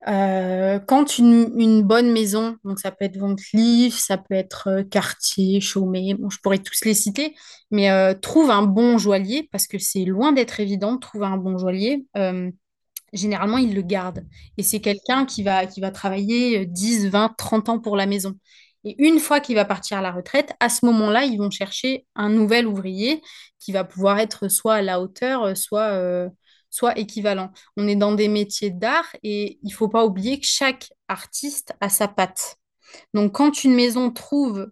[0.08, 4.82] euh, quand une, bonne maison, donc ça peut être Van Cleef, ça peut être euh,
[4.82, 7.34] Cartier, Chaumet, bon, je pourrais tous les citer,
[7.70, 11.36] mais euh, trouve un bon joaillier, parce que c'est loin d'être évident de trouver un
[11.36, 12.06] bon joaillier.
[13.12, 14.24] généralement, il le garde.
[14.56, 18.06] Et c'est quelqu'un qui va, qui va travailler euh, 10, 20, 30 ans pour la
[18.06, 18.34] maison.
[18.84, 22.06] Et une fois qu'il va partir à la retraite, à ce moment-là, ils vont chercher
[22.14, 23.20] un nouvel ouvrier
[23.58, 26.30] qui va pouvoir être soit à la hauteur, soit,
[26.70, 27.52] soit équivalent.
[27.76, 31.88] On est dans des métiers d'art et il faut pas oublier que chaque artiste a
[31.88, 32.56] sa patte.
[33.14, 34.70] Donc, quand une maison trouve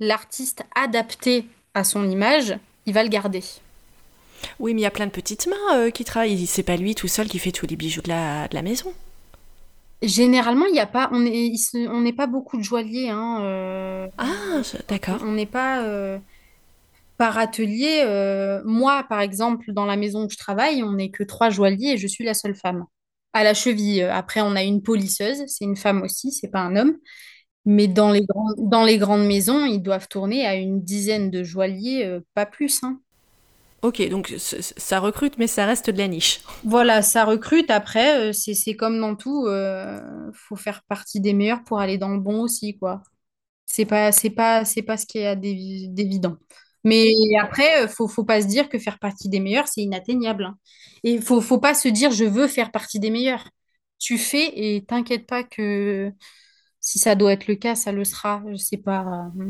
[0.00, 3.42] l'artiste adapté à son image, il va le garder.
[4.60, 6.46] Oui, mais il y a plein de petites mains euh, qui travaillent.
[6.46, 8.92] C'est pas lui tout seul qui fait tous les bijoux de la, de la maison.
[10.00, 15.18] Généralement, il y a pas, on n'est pas beaucoup de joailliers, hein, euh, Ah, d'accord.
[15.22, 16.18] on n'est pas euh,
[17.18, 18.02] par atelier.
[18.06, 21.92] euh, moi, par exemple, dans la maison où je travaille, on n'est que trois joailliers
[21.94, 22.84] et je suis la seule femme.
[23.34, 24.02] À la cheville.
[24.04, 26.96] Après, on a une polisseuse, c'est une femme aussi, c'est pas un homme.
[27.66, 31.44] Mais dans les grands- dans les grandes maisons, ils doivent tourner à une dizaine de
[31.44, 33.00] joailliers, euh, pas plus, hein.
[33.82, 36.40] Ok, donc ça recrute, mais ça reste de la niche.
[36.64, 37.70] Voilà, ça recrute.
[37.70, 40.00] Après, euh, c'est, comme dans tout, euh,
[40.34, 43.02] faut faire partie des meilleurs pour aller dans le bon aussi, quoi.
[43.66, 46.36] C'est pas, c'est pas, c'est pas ce qui est d'évi- d'évident.
[46.84, 50.44] Mais après, euh, faut, faut pas se dire que faire partie des meilleurs, c'est inatteignable.
[50.44, 50.58] hein.
[51.04, 53.48] Et faut, faut pas se dire je veux faire partie des meilleurs.
[53.98, 56.12] Tu fais et t'inquiète pas que
[56.80, 58.42] si ça doit être le cas, ça le sera.
[58.50, 59.30] Je sais pas.
[59.36, 59.44] euh,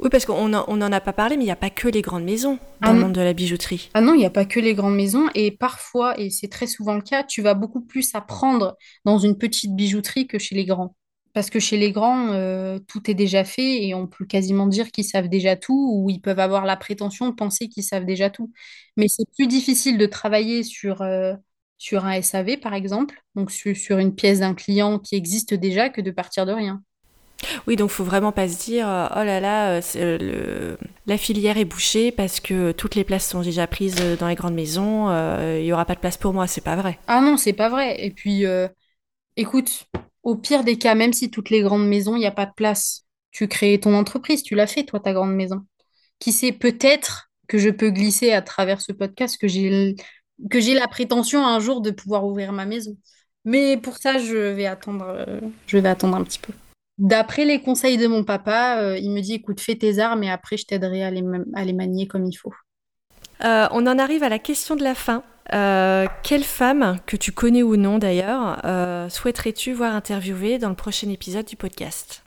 [0.00, 1.88] Oui, parce qu'on en- on n'en a pas parlé, mais il n'y a pas que
[1.88, 3.06] les grandes maisons dans Ah le non.
[3.06, 3.90] monde de la bijouterie.
[3.92, 5.28] Ah non, il n'y a pas que les grandes maisons.
[5.34, 9.36] Et parfois, et c'est très souvent le cas, tu vas beaucoup plus apprendre dans une
[9.36, 10.94] petite bijouterie que chez les grands.
[11.32, 14.90] Parce que chez les grands, euh, tout est déjà fait et on peut quasiment dire
[14.90, 18.30] qu'ils savent déjà tout ou ils peuvent avoir la prétention de penser qu'ils savent déjà
[18.30, 18.52] tout.
[18.96, 21.34] Mais c'est plus difficile de travailler sur, euh,
[21.78, 25.88] sur un SAV, par exemple, donc sur, sur une pièce d'un client qui existe déjà,
[25.90, 26.82] que de partir de rien.
[27.66, 30.78] Oui, donc faut vraiment pas se dire euh, oh là là, euh, euh, le...
[31.06, 34.34] la filière est bouchée parce que toutes les places sont déjà prises euh, dans les
[34.34, 35.08] grandes maisons.
[35.10, 36.98] euh, Il y aura pas de place pour moi, c'est pas vrai.
[37.06, 38.04] Ah non, c'est pas vrai.
[38.04, 38.68] Et puis, euh,
[39.36, 39.88] écoute,
[40.22, 42.54] au pire des cas, même si toutes les grandes maisons, il n'y a pas de
[42.54, 45.62] place, tu crées ton entreprise, tu l'as fait, toi, ta grande maison.
[46.18, 49.96] Qui sait, peut-être que je peux glisser à travers ce podcast que j'ai
[50.50, 52.96] que j'ai la prétention un jour de pouvoir ouvrir ma maison.
[53.44, 56.52] Mais pour ça, je vais attendre, euh, je vais attendre un petit peu.
[56.98, 60.30] D'après les conseils de mon papa, euh, il me dit, écoute, fais tes arts, mais
[60.30, 62.52] après, je t'aiderai à les, ma- à les manier comme il faut.
[63.44, 65.22] Euh, on en arrive à la question de la fin.
[65.52, 70.76] Euh, quelle femme, que tu connais ou non d'ailleurs, euh, souhaiterais-tu voir interviewer dans le
[70.76, 72.22] prochain épisode du podcast?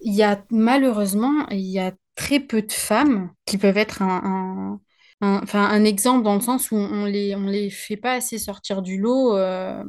[0.00, 4.80] Il y a malheureusement, il y a très peu de femmes qui peuvent être un,
[5.20, 8.14] un, un- enfin, un exemple dans le sens où on les, on les fait pas
[8.14, 9.36] assez sortir du lot.
[9.36, 9.82] euh,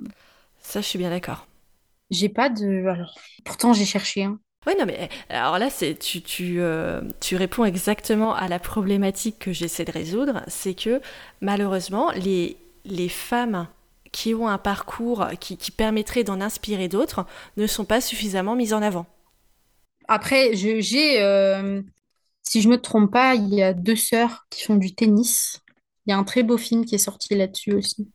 [0.61, 1.47] Ça, je suis bien d'accord.
[2.09, 2.86] j'ai pas de...
[2.88, 4.39] Alors, pourtant, j'ai cherché, hein.
[4.68, 9.38] Oui, non, mais alors là, c'est tu, tu, euh, tu réponds exactement à la problématique
[9.39, 11.01] que j'essaie de résoudre, c'est que
[11.41, 13.68] malheureusement, les, les femmes
[14.11, 17.26] qui ont un parcours qui, permettrait d'en inspirer d'autres
[17.57, 19.05] ne sont pas suffisamment mises en avant.
[20.07, 21.82] Après, j'ai, euh,
[22.43, 25.59] si je me trompe pas, il y a deux sœurs qui font du tennis.
[26.05, 28.07] Il y a un très beau film qui est sorti là-dessus aussi.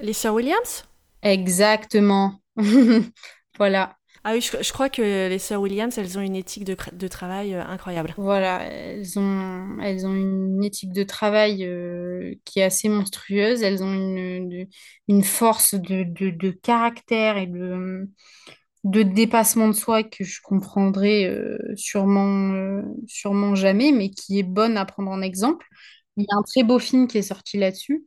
[0.00, 0.84] Les sœurs Williams?
[1.22, 2.40] Exactement.
[3.58, 3.96] voilà.
[4.28, 7.62] Ah oui, je, crois que les sœurs Williams, elles ont une éthique de, travail euh,
[7.64, 8.12] incroyable.
[8.16, 13.62] Voilà, elles ont, elles ont une éthique de travail euh, qui est assez monstrueuse.
[13.62, 14.66] Elles ont une,
[15.06, 18.10] une force de, de, caractère et de,
[18.82, 24.76] de dépassement de soi que je comprendrai euh, sûrement, sûrement jamais, mais qui est bonne
[24.76, 25.68] à prendre en exemple.
[26.16, 28.04] Il y a un très beau film qui est sorti là-dessus.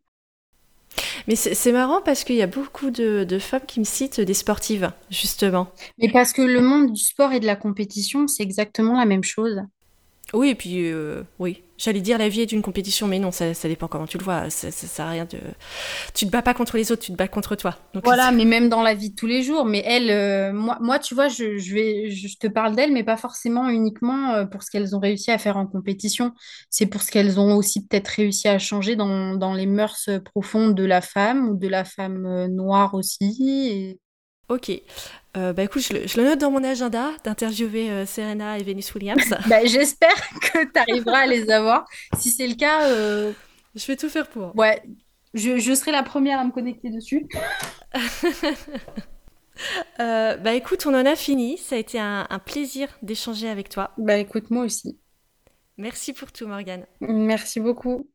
[1.28, 4.92] Mais c'est marrant parce qu'il y a beaucoup de, femmes qui me citent des sportives,
[5.10, 5.68] justement.
[5.98, 9.24] Mais parce que le monde du sport et de la compétition, c'est exactement la même
[9.24, 9.62] chose.
[10.34, 13.54] Oui, et puis, euh, oui, J'allais dire la vie est une compétition, mais non, ça,
[13.54, 14.50] ça dépend comment tu le vois.
[14.50, 15.40] Ça, ça, sert à rien de.
[16.14, 17.78] Tu te bats pas contre les autres, tu te bats contre toi.
[18.04, 19.64] voilà, mais même dans la vie de tous les jours.
[19.64, 23.06] Mais elle, euh, moi, moi, tu vois, je, je vais, je te parle d'elle, mais
[23.06, 26.34] pas forcément uniquement euh, pour ce qu'elles ont réussi à faire en compétition.
[26.70, 30.76] C'est pour ce qu'elles ont aussi peut-être réussi à changer dans, dans, les mœurs profondes
[30.76, 33.98] de la femme ou de la femme noire aussi.
[34.50, 34.72] Ok.
[35.38, 39.30] Euh, bah écoute, je le, note dans mon agenda d'interviewer euh, Serena et Venus Williams.
[39.48, 41.86] bah, J'espère que tu arriveras à les avoir.
[42.18, 43.32] Si c'est le cas, euh,
[43.76, 44.56] je vais tout faire pour.
[44.58, 44.82] Ouais,
[45.36, 47.28] je, je, serai la première à me connecter dessus.
[50.00, 51.60] bah écoute, on en a fini.
[51.60, 53.92] Ça a été un, un plaisir d'échanger avec toi.
[54.00, 54.98] Bah écoute, moi aussi.
[55.78, 56.88] Merci pour tout, Morgane.
[57.02, 58.10] Merci beaucoup.